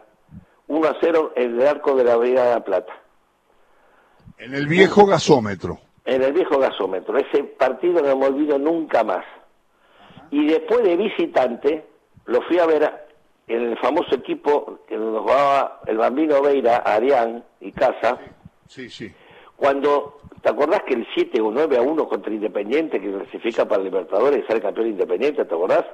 1 0.68 0.88
a 0.88 0.96
0 1.02 1.34
en 1.36 1.60
el 1.60 1.68
arco 1.68 1.96
de 1.96 2.04
la 2.04 2.14
Avenida 2.14 2.46
de 2.46 2.54
la 2.56 2.64
Plata, 2.64 2.94
En 4.38 4.54
el 4.56 4.68
viejo 4.68 5.06
gasómetro. 5.06 5.80
en 6.06 6.22
el 6.24 6.34
viejo 6.34 6.58
gasómetro. 6.60 7.18
Ese 7.18 7.44
partido 7.44 8.02
no 8.02 8.16
me 8.18 8.26
olvido 8.28 8.58
nunca 8.58 9.04
más. 9.04 9.26
Y 10.32 10.48
después 10.48 10.84
de 10.84 10.96
visitante, 10.98 11.86
lo 12.26 12.42
fui 12.44 12.60
a 12.60 12.66
ver 12.66 13.06
en 13.48 13.62
el 13.72 13.78
famoso 13.78 14.16
equipo 14.16 14.80
que 14.88 14.98
nos 14.98 15.22
jugaba 15.22 15.82
el 15.86 15.98
Bambino 15.98 16.42
Veira, 16.42 16.78
Arián 16.78 17.44
y 17.60 17.72
Casa, 17.72 18.18
Sí, 18.68 18.90
sí. 18.90 19.14
cuando, 19.56 20.22
¿te 20.42 20.50
acordás 20.50 20.82
que 20.88 20.94
el 20.96 21.06
7 21.14 21.40
o 21.42 21.52
9 21.52 21.78
a 21.78 21.82
1 21.82 22.08
contra 22.08 22.34
Independiente, 22.34 23.00
que 23.00 23.12
clasifica 23.12 23.66
para 23.68 23.84
Libertadores 23.84 24.44
y 24.44 24.48
sale 24.48 24.62
campeón 24.62 24.88
Independiente, 24.88 25.46
¿te 25.46 25.54
acordás? 25.54 25.86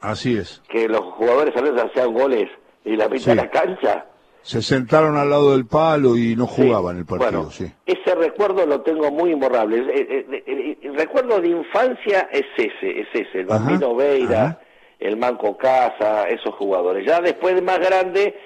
Así 0.00 0.36
es. 0.36 0.62
Que 0.68 0.86
los 0.88 1.00
jugadores 1.14 1.56
a 1.56 1.60
veces 1.62 1.82
hacían 1.82 2.12
goles 2.14 2.48
y 2.84 2.94
la 2.96 3.08
mitad 3.08 3.24
Sí. 3.24 3.30
de 3.30 3.36
la 3.36 3.50
cancha. 3.50 4.06
Se 4.48 4.62
sentaron 4.62 5.18
al 5.18 5.28
lado 5.28 5.52
del 5.52 5.66
palo 5.66 6.16
y 6.16 6.34
no 6.34 6.46
jugaban 6.46 6.96
el 6.96 7.04
partido, 7.04 7.42
Bueno, 7.42 7.50
sí. 7.50 7.70
ese 7.84 8.14
recuerdo 8.14 8.64
lo 8.64 8.80
tengo 8.80 9.10
muy 9.10 9.32
imborrable. 9.32 9.76
El, 9.76 10.94
recuerdo 10.96 11.38
de 11.38 11.48
infancia 11.48 12.30
es 12.32 12.46
ese, 12.56 13.00
es 13.02 13.08
ese, 13.12 13.40
el 13.40 13.44
Bambino 13.44 13.94
Veira, 13.94 14.42
ajá. 14.42 14.60
el 15.00 15.18
Manco 15.18 15.58
Casa, 15.58 16.26
esos 16.30 16.54
jugadores. 16.54 17.06
Ya 17.06 17.20
después 17.20 17.56
de 17.56 17.60
más 17.60 17.78
grande, 17.78 18.36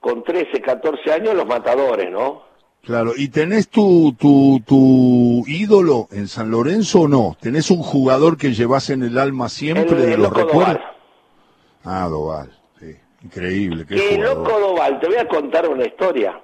con 0.00 0.24
13, 0.24 0.62
14 0.62 1.12
años, 1.12 1.34
los 1.34 1.44
matadores, 1.46 2.10
¿no? 2.10 2.40
Claro, 2.82 3.12
¿y 3.14 3.28
tenés 3.28 3.68
tu, 3.68 4.14
tu, 4.18 4.62
tu 4.66 5.44
ídolo 5.46 6.08
en 6.10 6.26
San 6.26 6.50
Lorenzo 6.50 7.02
o 7.02 7.08
no? 7.08 7.36
¿Tenés 7.38 7.70
un 7.70 7.82
jugador 7.82 8.38
que 8.38 8.54
llevas 8.54 8.88
en 8.88 9.02
el 9.02 9.18
alma 9.18 9.50
siempre 9.50 9.90
el, 9.90 10.06
de 10.06 10.14
el 10.14 10.22
los 10.22 10.32
recuerdos? 10.32 10.78
Doval. 10.78 10.94
Ah, 11.84 12.08
Doval. 12.08 12.59
Increíble, 13.22 13.84
qué 13.86 13.94
Que 13.96 14.14
el 14.14 14.26
jugador. 14.26 14.36
Loco 14.38 14.60
Doval, 14.60 15.00
te 15.00 15.06
voy 15.08 15.16
a 15.16 15.28
contar 15.28 15.68
una 15.68 15.84
historia. 15.84 16.40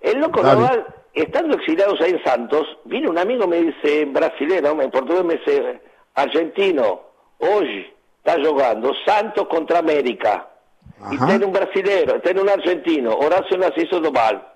El 0.00 0.18
Loco 0.18 0.42
Dale. 0.42 0.60
Doval, 0.60 0.86
estando 1.12 1.56
exiliados 1.56 2.00
ahí 2.00 2.10
en 2.10 2.24
Santos, 2.24 2.78
vino 2.84 3.10
un 3.10 3.18
amigo, 3.18 3.46
me 3.46 3.62
dice, 3.62 4.04
brasilero, 4.06 4.80
en 4.80 4.90
portugués 4.90 5.24
me 5.24 5.36
dice, 5.36 5.80
argentino, 6.14 7.00
hoy 7.38 7.86
está 8.18 8.36
jugando 8.44 8.92
Santos 9.06 9.46
contra 9.48 9.78
América. 9.78 10.48
Y 11.10 11.16
Ajá. 11.16 11.26
tiene 11.26 11.46
un 11.46 11.52
brasilero, 11.52 12.20
tiene 12.20 12.40
un 12.40 12.48
argentino, 12.48 13.14
Horacio 13.14 13.56
Narciso 13.56 14.00
Doval. 14.00 14.46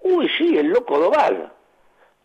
Uy, 0.00 0.28
sí, 0.36 0.56
el 0.56 0.68
Loco 0.68 0.98
Doval. 0.98 1.52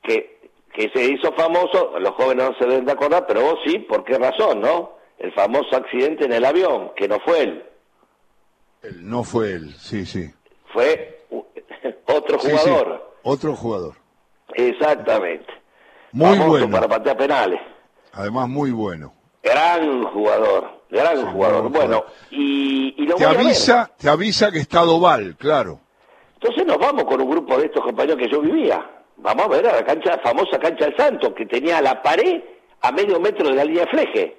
Que, 0.01 0.49
que 0.73 0.89
se 0.89 1.03
hizo 1.05 1.31
famoso, 1.33 1.97
los 1.99 2.11
jóvenes 2.11 2.49
no 2.49 2.57
se 2.57 2.65
deben 2.65 2.85
de 2.85 2.91
acordar, 2.91 3.25
pero 3.25 3.41
vos 3.41 3.59
sí, 3.65 3.79
¿por 3.79 4.03
qué 4.03 4.17
razón, 4.17 4.61
no? 4.61 4.97
El 5.17 5.31
famoso 5.31 5.75
accidente 5.75 6.25
en 6.25 6.33
el 6.33 6.43
avión, 6.43 6.91
que 6.95 7.07
no 7.07 7.19
fue 7.19 7.43
él. 7.43 7.63
Él, 8.83 9.09
no 9.09 9.23
fue 9.23 9.51
él, 9.53 9.73
sí, 9.79 10.05
sí. 10.05 10.29
fue 10.71 11.25
otro 12.07 12.39
Sí, 12.39 12.49
sí, 12.49 12.57
jugador. 12.57 13.13
Otro 13.23 13.55
jugador. 13.55 13.93
Exactamente. 14.53 15.47
Muy 16.11 16.37
Famoso 16.37 16.49
bueno. 16.49 16.69
para 16.71 16.87
patear 16.87 17.17
penales. 17.17 17.59
Además, 18.11 18.47
muy 18.49 18.71
bueno. 18.71 19.13
Gran 19.41 20.03
jugador, 20.05 20.81
gran 20.89 21.17
Sí, 21.17 21.25
jugador. 21.31 21.69
Bueno, 21.69 22.03
y, 22.31 22.93
y 23.01 23.05
lo 23.07 23.15
Te 23.15 23.25
voy 23.25 23.33
a 23.33 23.37
ver. 23.37 23.45
avisa, 23.47 23.91
te 23.97 24.09
avisa 24.09 24.51
que 24.51 24.59
está 24.59 24.81
Doval, 24.81 25.35
claro. 25.37 25.79
Entonces 26.35 26.65
nos 26.65 26.77
vamos 26.77 27.05
con 27.05 27.19
un 27.21 27.29
grupo 27.29 27.57
de 27.57 27.65
estos 27.65 27.83
compañeros 27.83 28.17
que 28.17 28.29
yo 28.29 28.41
vivía. 28.41 28.85
Vamos 29.17 29.45
a 29.45 29.49
ver 29.49 29.67
a 29.67 29.73
la 29.77 29.85
cancha, 29.85 30.19
famosa 30.23 30.59
cancha 30.59 30.85
del 30.85 30.97
Santo, 30.97 31.33
que 31.33 31.45
tenía 31.45 31.81
la 31.81 32.01
pared 32.01 32.41
a 32.81 32.91
medio 32.91 33.19
metro 33.19 33.47
de 33.47 33.55
la 33.55 33.63
línea 33.63 33.85
de 33.85 33.91
fleje. 33.91 34.37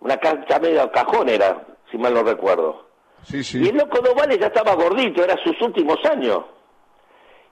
Una 0.00 0.16
cancha 0.18 0.58
medio 0.58 0.90
cajón 0.90 1.28
era, 1.28 1.64
si 1.90 1.96
mal 1.98 2.12
no 2.14 2.22
recuerdo. 2.22 2.89
Y 3.58 3.68
el 3.68 3.76
loco 3.76 4.00
Dovale 4.00 4.38
ya 4.38 4.46
estaba 4.46 4.74
gordito, 4.74 5.22
era 5.22 5.36
sus 5.44 5.60
últimos 5.62 5.98
años. 6.04 6.40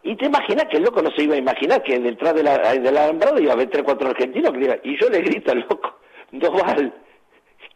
Y 0.03 0.17
te 0.17 0.27
imaginas 0.27 0.67
que 0.71 0.77
el 0.79 0.85
loco 0.85 1.03
no 1.03 1.11
se 1.11 1.23
iba 1.25 1.35
a 1.35 1.39
imaginar 1.39 1.83
que 1.83 1.99
detrás 1.99 2.35
de 2.35 2.43
la, 2.43 2.59
del 2.75 2.97
alambrado 2.97 3.39
iba 3.41 3.51
a 3.53 3.55
haber 3.55 3.69
tres, 3.69 3.83
cuatro 3.85 4.09
argentinos. 4.09 4.53
que 4.53 4.59
le 4.59 4.65
iban- 4.67 4.81
Y 4.85 4.99
yo 4.99 5.09
le 5.11 5.21
grito 5.21 5.53
al 5.53 5.61
loco, 5.69 5.99
Doval, 6.31 6.95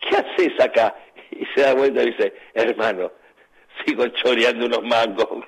¿qué 0.01 0.17
haces 0.17 0.61
acá? 0.61 0.95
Y 1.31 1.45
se 1.55 1.63
da 1.63 1.75
vuelta 1.75 2.03
y 2.03 2.07
dice, 2.13 2.33
hermano, 2.55 3.11
sigo 3.85 4.07
choreando 4.09 4.67
unos 4.67 4.83
mangos. 4.83 5.45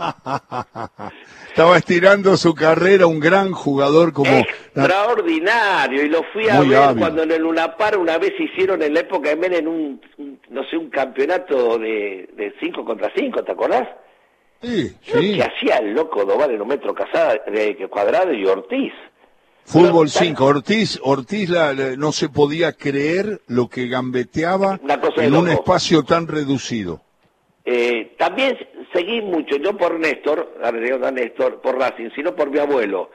Estaba 1.48 1.76
estirando 1.76 2.36
su 2.36 2.54
carrera, 2.54 3.06
un 3.06 3.20
gran 3.20 3.52
jugador 3.52 4.12
como... 4.12 4.30
Extraordinario, 4.30 6.04
y 6.04 6.08
lo 6.08 6.22
fui 6.32 6.48
a 6.48 6.54
Muy 6.54 6.68
ver 6.68 6.78
hábil. 6.78 7.00
cuando 7.00 7.22
en 7.24 7.32
el 7.32 7.44
Unapar 7.44 7.98
una 7.98 8.18
vez 8.18 8.32
hicieron 8.38 8.82
en 8.82 8.94
la 8.94 9.00
época 9.00 9.30
de 9.30 9.36
Menem 9.36 9.66
un, 9.68 10.00
un- 10.18 10.40
no 10.50 10.62
sé, 10.64 10.76
un 10.76 10.90
campeonato 10.90 11.78
de, 11.78 12.28
de 12.36 12.54
cinco 12.60 12.84
contra 12.84 13.10
cinco, 13.16 13.42
¿te 13.42 13.52
acordás? 13.52 13.88
Sí, 14.62 14.94
sí. 15.02 15.34
que 15.36 15.42
hacía 15.42 15.76
el 15.78 15.94
loco 15.94 16.24
Doval 16.24 16.50
en 16.52 16.60
un 16.62 16.68
metro 16.68 16.94
casada, 16.94 17.34
de 17.50 17.76
cuadrado 17.90 18.32
y 18.32 18.44
Ortiz. 18.46 18.92
Fútbol 19.64 20.08
Pero- 20.12 20.24
5. 20.26 20.44
Ortiz, 20.44 21.00
Ortiz 21.02 21.48
la- 21.48 21.72
la- 21.72 21.96
no 21.96 22.12
se 22.12 22.28
podía 22.28 22.72
creer 22.72 23.40
lo 23.46 23.68
que 23.68 23.88
gambeteaba 23.88 24.78
en 25.16 25.34
un 25.34 25.46
loco. 25.46 25.60
espacio 25.60 26.02
tan 26.04 26.26
reducido. 26.28 27.00
Eh, 27.64 28.14
también 28.18 28.56
seguí 28.92 29.20
mucho, 29.22 29.58
no 29.58 29.76
por 29.76 29.98
Néstor, 29.98 30.54
a 30.62 30.70
Néstor, 31.10 31.60
por 31.60 31.78
Racing, 31.78 32.10
sino 32.14 32.34
por 32.34 32.50
mi 32.50 32.58
abuelo, 32.58 33.10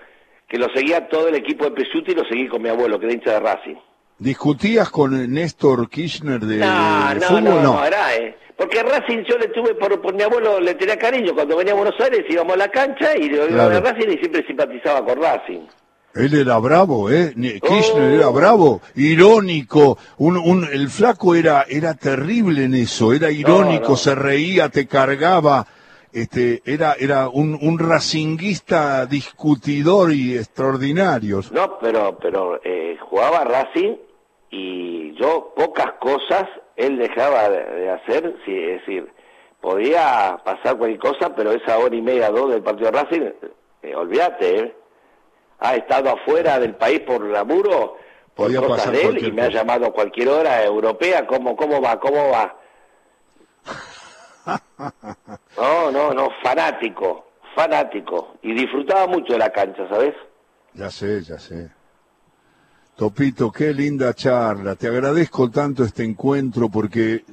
que 0.48 0.58
lo 0.58 0.68
seguía 0.74 1.08
todo 1.08 1.28
el 1.28 1.36
equipo 1.36 1.66
de 1.66 1.72
Pesuti 1.72 2.12
y 2.12 2.16
lo 2.16 2.24
seguí 2.26 2.48
con 2.48 2.62
mi 2.62 2.70
abuelo, 2.70 3.00
que 3.00 3.06
era 3.06 3.14
hincha 3.16 3.32
de 3.34 3.40
Racing. 3.40 3.76
¿Discutías 4.18 4.90
con 4.90 5.34
Néstor 5.34 5.90
Kirchner 5.90 6.40
de, 6.40 6.58
No, 6.58 7.10
de 7.10 7.16
no, 7.16 7.22
fútbol? 7.28 7.44
no, 7.44 7.62
no, 7.62 7.86
era, 7.86 8.16
eh. 8.16 8.38
Porque 8.56 8.82
Racing 8.82 9.24
yo 9.28 9.38
le 9.38 9.50
tuve, 9.50 9.76
por, 9.76 10.02
por 10.02 10.14
mi 10.14 10.24
abuelo 10.24 10.62
le 10.62 10.76
tenía 10.76 10.98
cariño. 10.98 11.34
Cuando 11.36 11.58
venía 11.58 11.74
a 11.74 11.76
Buenos 11.76 12.00
Aires 12.00 12.24
íbamos 12.30 12.54
a 12.54 12.58
la 12.58 12.70
cancha 12.70 13.18
y 13.18 13.28
yo 13.30 13.46
iba 13.50 13.66
a 13.66 13.70
Claro. 13.70 13.82
Racing 13.82 14.08
y 14.12 14.18
siempre 14.18 14.46
simpatizaba 14.48 15.04
con 15.04 15.22
Racing. 15.22 15.68
Él 16.16 16.34
era 16.34 16.58
bravo, 16.60 17.10
¿eh? 17.12 17.34
Kirchner 17.36 18.12
Oh. 18.12 18.16
era 18.16 18.30
bravo, 18.30 18.82
irónico. 18.96 19.98
Un, 20.18 20.38
un- 20.38 20.68
el 20.72 20.90
flaco 20.90 21.36
era, 21.36 21.66
era 21.68 21.94
terrible 21.96 22.64
en 22.64 22.74
eso, 22.76 23.12
era 23.14 23.30
irónico, 23.32 23.90
no. 23.90 23.96
se 23.98 24.16
reía, 24.16 24.70
te 24.70 24.88
cargaba. 24.88 25.68
Este, 26.14 26.62
era, 26.66 26.96
era 26.98 27.28
un, 27.28 27.60
un 27.62 27.78
racinguista 27.78 29.06
discutidor 29.06 30.14
y 30.14 30.38
extraordinario. 30.38 31.42
No, 31.52 31.78
pero, 31.80 32.18
pero 32.22 32.62
eh, 32.64 32.98
jugaba 33.10 33.44
Racing 33.44 33.96
y 34.52 35.14
yo 35.20 35.54
pocas 35.56 35.94
cosas 36.00 36.46
él 36.78 36.98
dejaba 36.98 37.50
de, 37.50 37.64
de 37.66 37.90
hacer, 37.92 38.34
sí, 38.46 38.54
es 38.56 38.80
decir, 38.80 39.10
podía 39.60 40.40
pasar 40.46 40.78
cualquier 40.78 41.00
cosa, 41.00 41.36
pero 41.36 41.52
esa 41.52 41.78
hora 41.78 41.96
y 41.96 42.02
media, 42.02 42.30
dos 42.30 42.50
del 42.52 42.62
partido 42.64 42.92
de 42.92 43.02
Racing, 43.02 43.22
eh, 43.84 43.96
olvídate, 43.96 44.60
¿eh? 44.60 44.76
Ha 45.60 45.76
estado 45.76 46.10
afuera 46.12 46.60
del 46.60 46.76
país 46.76 47.02
por 47.02 47.24
laburo, 47.26 47.98
por 48.34 48.48
Podía 48.48 48.62
cosas 48.62 48.92
de 48.92 49.02
él, 49.04 49.26
y 49.26 49.32
me 49.32 49.44
ha 49.44 49.50
llamado 49.50 49.88
a 49.88 49.94
cualquier 49.94 50.30
hora 50.30 50.64
europea, 50.64 51.26
¿cómo, 51.26 51.56
cómo 51.56 51.82
va, 51.82 52.00
cómo 52.00 52.30
va? 52.30 52.56
No, 55.58 55.90
no, 55.90 56.14
no, 56.14 56.30
fanático, 56.44 57.26
fanático, 57.56 58.36
y 58.44 58.54
disfrutaba 58.54 59.08
mucho 59.08 59.34
de 59.34 59.40
la 59.40 59.50
cancha, 59.50 59.88
¿sabes? 59.90 60.14
Ya 60.74 60.92
sé, 60.92 61.24
ya 61.24 61.40
sé. 61.40 61.72
Topito, 62.96 63.52
qué 63.52 63.74
linda 63.74 64.14
charla. 64.14 64.76
Te 64.76 64.88
agradezco 64.88 65.50
tanto 65.50 65.84
este 65.84 66.04
encuentro 66.04 66.70
porque 66.70 67.26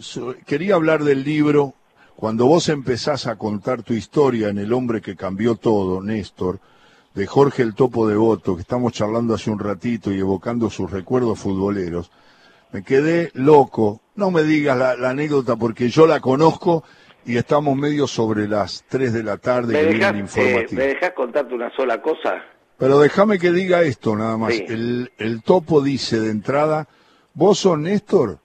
quería 0.44 0.74
hablar 0.74 1.04
del 1.04 1.22
libro. 1.22 1.74
Cuando 2.16 2.46
vos 2.46 2.68
empezás 2.68 3.26
a 3.26 3.36
contar 3.36 3.82
tu 3.82 3.94
historia 3.94 4.48
en 4.48 4.58
El 4.58 4.72
hombre 4.72 5.00
que 5.00 5.14
cambió 5.14 5.54
todo, 5.54 6.00
Néstor, 6.00 6.58
de 7.14 7.26
Jorge 7.26 7.62
el 7.62 7.74
Topo 7.74 8.08
Devoto, 8.08 8.54
que 8.54 8.62
estamos 8.62 8.92
charlando 8.92 9.34
hace 9.34 9.50
un 9.50 9.58
ratito 9.58 10.12
y 10.12 10.18
evocando 10.18 10.70
sus 10.70 10.90
recuerdos 10.90 11.38
futboleros, 11.38 12.10
me 12.72 12.82
quedé 12.82 13.30
loco. 13.34 14.00
No 14.14 14.30
me 14.30 14.42
digas 14.42 14.76
la, 14.78 14.96
la 14.96 15.10
anécdota 15.10 15.56
porque 15.56 15.88
yo 15.88 16.06
la 16.06 16.20
conozco 16.20 16.84
y 17.24 17.36
estamos 17.36 17.76
medio 17.76 18.06
sobre 18.06 18.48
las 18.48 18.84
3 18.88 19.12
de 19.12 19.22
la 19.22 19.36
tarde 19.36 19.74
¿Me 19.74 19.84
viene 19.92 20.22
dejas, 20.22 20.36
el 20.36 20.46
eh. 20.46 20.66
¿Me 20.72 20.86
dejás 20.88 21.12
contarte 21.12 21.54
una 21.54 21.74
sola 21.74 22.00
cosa? 22.00 22.42
Pero 22.78 22.98
déjame 22.98 23.38
que 23.38 23.52
diga 23.52 23.82
esto 23.82 24.16
nada 24.16 24.36
más. 24.36 24.54
Sí. 24.54 24.64
El, 24.66 25.12
el 25.18 25.42
topo 25.42 25.82
dice 25.82 26.18
de 26.18 26.30
entrada, 26.30 26.88
vos 27.34 27.60
sos 27.60 27.78
Néstor 27.78 28.38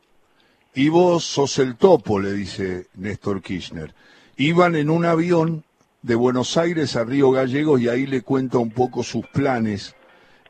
y 0.75 0.89
vos 0.89 1.23
sos 1.23 1.57
el 1.57 1.75
topo, 1.75 2.19
le 2.19 2.33
dice 2.33 2.87
Néstor 2.95 3.41
Kirchner. 3.41 3.93
Iban 4.35 4.75
en 4.75 4.89
un 4.89 5.05
avión 5.05 5.63
de 6.07 6.15
Buenos 6.15 6.57
Aires 6.57 6.95
a 6.95 7.03
Río 7.03 7.29
Gallegos 7.31 7.81
y 7.81 7.89
ahí 7.89 8.07
le 8.07 8.21
cuenta 8.21 8.57
un 8.57 8.71
poco 8.71 9.03
sus 9.03 9.27
planes 9.27 9.95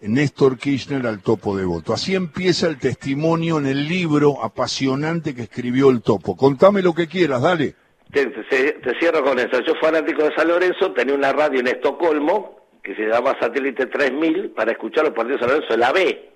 Néstor 0.02 0.58
Kirchner 0.58 1.06
al 1.08 1.22
topo 1.22 1.58
devoto. 1.58 1.91
Así 1.93 2.13
empieza 2.15 2.67
el 2.67 2.78
testimonio 2.78 3.58
en 3.58 3.65
el 3.65 3.88
libro 3.88 4.43
apasionante 4.43 5.34
que 5.34 5.41
escribió 5.43 5.89
el 5.89 6.02
topo. 6.04 6.38
Contame 6.38 6.82
lo 6.84 6.93
que 6.93 7.08
quieras, 7.08 7.41
dale. 7.41 7.74
Te, 8.13 8.26
te- 8.28 8.74
te 8.74 9.00
cierro 9.00 9.24
con 9.24 9.38
eso. 9.39 9.60
Yo 9.65 9.74
fanático 9.82 10.24
de 10.24 10.34
San 10.36 10.48
Lorenzo, 10.48 10.93
tenía 10.93 11.15
una 11.15 11.34
radio 11.34 11.60
en 11.60 11.67
Estocolmo 11.67 12.56
que 12.84 12.96
se 12.96 13.02
llama 13.08 13.36
Satélite 13.41 13.88
3000 13.88 14.52
para 14.52 14.72
escuchar 14.72 15.04
los 15.06 15.13
partidos 15.13 15.41
de 15.41 15.48
San 15.48 15.56
Lorenzo, 15.56 15.78
la 15.78 15.91
B. 15.91 16.30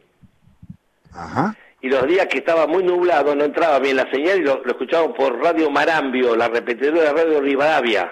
Ajá. 1.13 1.55
Y 1.81 1.89
los 1.89 2.05
días 2.07 2.27
que 2.27 2.39
estaba 2.39 2.67
muy 2.67 2.83
nublado, 2.83 3.35
no 3.35 3.43
entraba 3.43 3.79
bien 3.79 3.95
la 3.97 4.09
señal 4.11 4.39
y 4.39 4.43
lo, 4.43 4.61
lo 4.63 4.71
escuchábamos 4.71 5.15
por 5.15 5.39
Radio 5.41 5.69
Marambio, 5.69 6.35
la 6.35 6.47
repetidora 6.47 7.01
de 7.01 7.13
Radio 7.13 7.41
Rivadavia, 7.41 8.11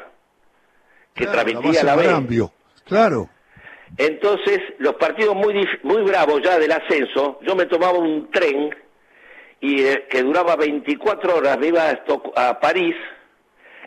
que 1.13 1.25
Claro, 1.25 1.41
transmitía 1.41 1.69
base 1.71 1.85
la, 1.85 1.95
B. 1.95 2.03
Marambio. 2.05 2.51
Claro. 2.85 3.29
Entonces, 3.97 4.59
los 4.77 4.95
partidos 4.95 5.35
muy 5.35 5.67
muy 5.83 6.03
bravos 6.03 6.41
ya 6.43 6.59
del 6.59 6.71
ascenso, 6.71 7.39
yo 7.41 7.55
me 7.55 7.65
tomaba 7.65 7.97
un 7.97 8.29
tren 8.31 8.69
y 9.61 9.81
eh, 9.83 10.07
que 10.09 10.21
duraba 10.23 10.55
24 10.55 11.37
horas, 11.37 11.57
me 11.57 11.67
iba 11.67 11.83
a, 11.89 11.91
Estoc- 12.05 12.31
a 12.35 12.59
París, 12.59 12.95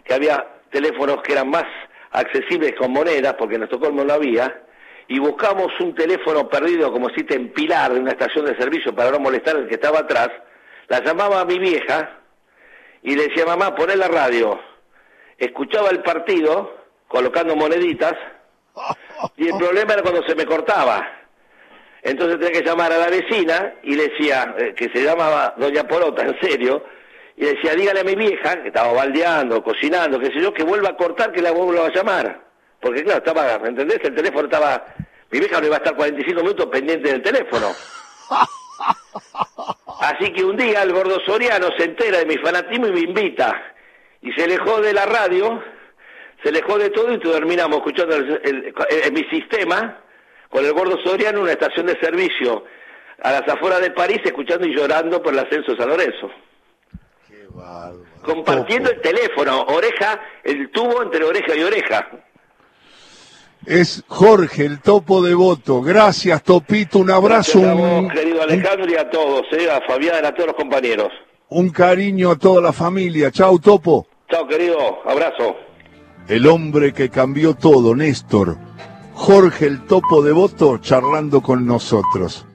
que 0.04 0.12
había 0.14 0.44
teléfonos 0.70 1.22
que 1.22 1.32
eran 1.32 1.48
más 1.48 1.64
accesibles 2.10 2.74
con 2.76 2.92
monedas, 2.92 3.34
porque 3.38 3.54
en 3.56 3.62
Estocolmo 3.62 4.04
no 4.04 4.12
había, 4.12 4.62
y 5.08 5.18
buscamos 5.18 5.68
un 5.80 5.94
teléfono 5.94 6.48
perdido, 6.48 6.92
como 6.92 7.08
si 7.10 7.22
te 7.24 7.36
en 7.36 7.52
Pilar, 7.52 7.92
de 7.94 8.00
una 8.00 8.10
estación 8.10 8.44
de 8.44 8.56
servicio, 8.56 8.94
para 8.94 9.10
no 9.12 9.18
molestar 9.20 9.56
al 9.56 9.68
que 9.68 9.74
estaba 9.74 10.00
atrás, 10.00 10.28
la 10.88 11.02
llamaba 11.02 11.40
a 11.40 11.44
mi 11.44 11.58
vieja 11.58 12.18
y 13.02 13.14
le 13.14 13.28
decía, 13.28 13.46
mamá, 13.46 13.74
poné 13.74 13.96
la 13.96 14.08
radio. 14.08 14.60
escuchaba 15.38 15.88
el 15.90 16.02
partido 16.02 16.81
colocando 17.12 17.54
moneditas 17.54 18.14
y 19.36 19.48
el 19.48 19.56
problema 19.58 19.92
era 19.92 20.02
cuando 20.02 20.26
se 20.26 20.34
me 20.34 20.46
cortaba. 20.46 21.06
Entonces 22.02 22.38
tenía 22.40 22.60
que 22.60 22.66
llamar 22.66 22.92
a 22.92 22.98
la 22.98 23.08
vecina 23.08 23.74
y 23.82 23.94
le 23.94 24.08
decía, 24.08 24.54
eh, 24.58 24.74
que 24.74 24.88
se 24.88 25.04
llamaba 25.04 25.54
Doña 25.56 25.84
Polota, 25.84 26.22
en 26.26 26.40
serio, 26.40 26.84
y 27.36 27.44
le 27.44 27.54
decía, 27.54 27.74
dígale 27.74 28.00
a 28.00 28.04
mi 28.04 28.16
vieja, 28.16 28.60
que 28.62 28.68
estaba 28.68 28.92
baldeando, 28.92 29.62
cocinando, 29.62 30.18
qué 30.18 30.26
sé 30.26 30.40
yo, 30.40 30.52
que 30.52 30.64
vuelva 30.64 30.90
a 30.90 30.96
cortar, 30.96 31.32
que 31.32 31.42
la 31.42 31.52
vuelva 31.52 31.86
a 31.86 31.92
llamar. 31.92 32.40
Porque 32.80 33.04
claro, 33.04 33.18
estaba, 33.18 33.58
¿me 33.60 33.68
entendés? 33.68 34.00
El 34.02 34.14
teléfono 34.14 34.44
estaba, 34.44 34.84
mi 35.30 35.38
vieja 35.38 35.60
no 35.60 35.66
iba 35.66 35.76
a 35.76 35.78
estar 35.78 35.94
45 35.94 36.40
minutos 36.40 36.66
pendiente 36.66 37.12
del 37.12 37.22
teléfono. 37.22 37.68
Así 40.00 40.32
que 40.32 40.42
un 40.44 40.56
día 40.56 40.82
el 40.82 40.92
gordo 40.92 41.20
Soriano 41.24 41.68
se 41.76 41.84
entera 41.84 42.18
de 42.18 42.26
mi 42.26 42.36
fanatismo 42.38 42.88
y 42.88 42.92
me 42.92 43.00
invita. 43.00 43.74
Y 44.20 44.32
se 44.32 44.44
alejó 44.44 44.80
de 44.80 44.92
la 44.92 45.06
radio, 45.06 45.62
se 46.42 46.48
alejó 46.48 46.78
de 46.78 46.90
todo 46.90 47.12
y 47.12 47.18
terminamos 47.18 47.78
escuchando 47.78 48.16
en 48.16 49.14
mi 49.14 49.24
sistema 49.24 49.98
con 50.48 50.64
el 50.64 50.72
gordo 50.72 50.98
Soriano 51.02 51.38
en 51.38 51.44
una 51.44 51.52
estación 51.52 51.86
de 51.86 51.98
servicio 52.00 52.64
a 53.22 53.32
las 53.32 53.48
afueras 53.48 53.80
de 53.80 53.90
París 53.90 54.20
escuchando 54.24 54.66
y 54.66 54.74
llorando 54.74 55.22
por 55.22 55.32
el 55.32 55.38
ascenso 55.38 55.72
de 55.72 55.78
San 55.78 55.88
Lorenzo. 55.88 56.30
Qué 57.28 57.46
Compartiendo 58.22 58.90
el 58.90 59.00
teléfono, 59.00 59.62
oreja, 59.62 60.20
el 60.44 60.70
tubo 60.70 61.02
entre 61.02 61.24
oreja 61.24 61.56
y 61.56 61.62
oreja. 61.62 62.10
Es 63.64 64.02
Jorge, 64.08 64.66
el 64.66 64.80
topo 64.80 65.22
devoto. 65.22 65.80
Gracias, 65.82 66.42
Topito. 66.42 66.98
Un 66.98 67.12
abrazo. 67.12 67.60
un, 67.60 68.10
querido 68.10 68.42
Alejandro, 68.42 68.90
y 68.90 68.96
a 68.96 69.08
todos, 69.08 69.42
eh, 69.52 69.70
a 69.70 69.80
Fabián, 69.86 70.24
a 70.24 70.34
todos 70.34 70.48
los 70.48 70.56
compañeros. 70.56 71.08
Un 71.48 71.70
cariño 71.70 72.32
a 72.32 72.36
toda 72.36 72.60
la 72.60 72.72
familia. 72.72 73.30
Chao, 73.30 73.60
Topo. 73.60 74.08
Chao, 74.28 74.48
querido. 74.48 75.00
Abrazo. 75.04 75.56
El 76.28 76.46
hombre 76.46 76.92
que 76.92 77.10
cambió 77.10 77.54
todo, 77.54 77.94
Néstor. 77.94 78.56
Jorge, 79.14 79.66
el 79.66 79.86
topo 79.86 80.22
devoto, 80.22 80.78
charlando 80.78 81.42
con 81.42 81.66
nosotros. 81.66 82.46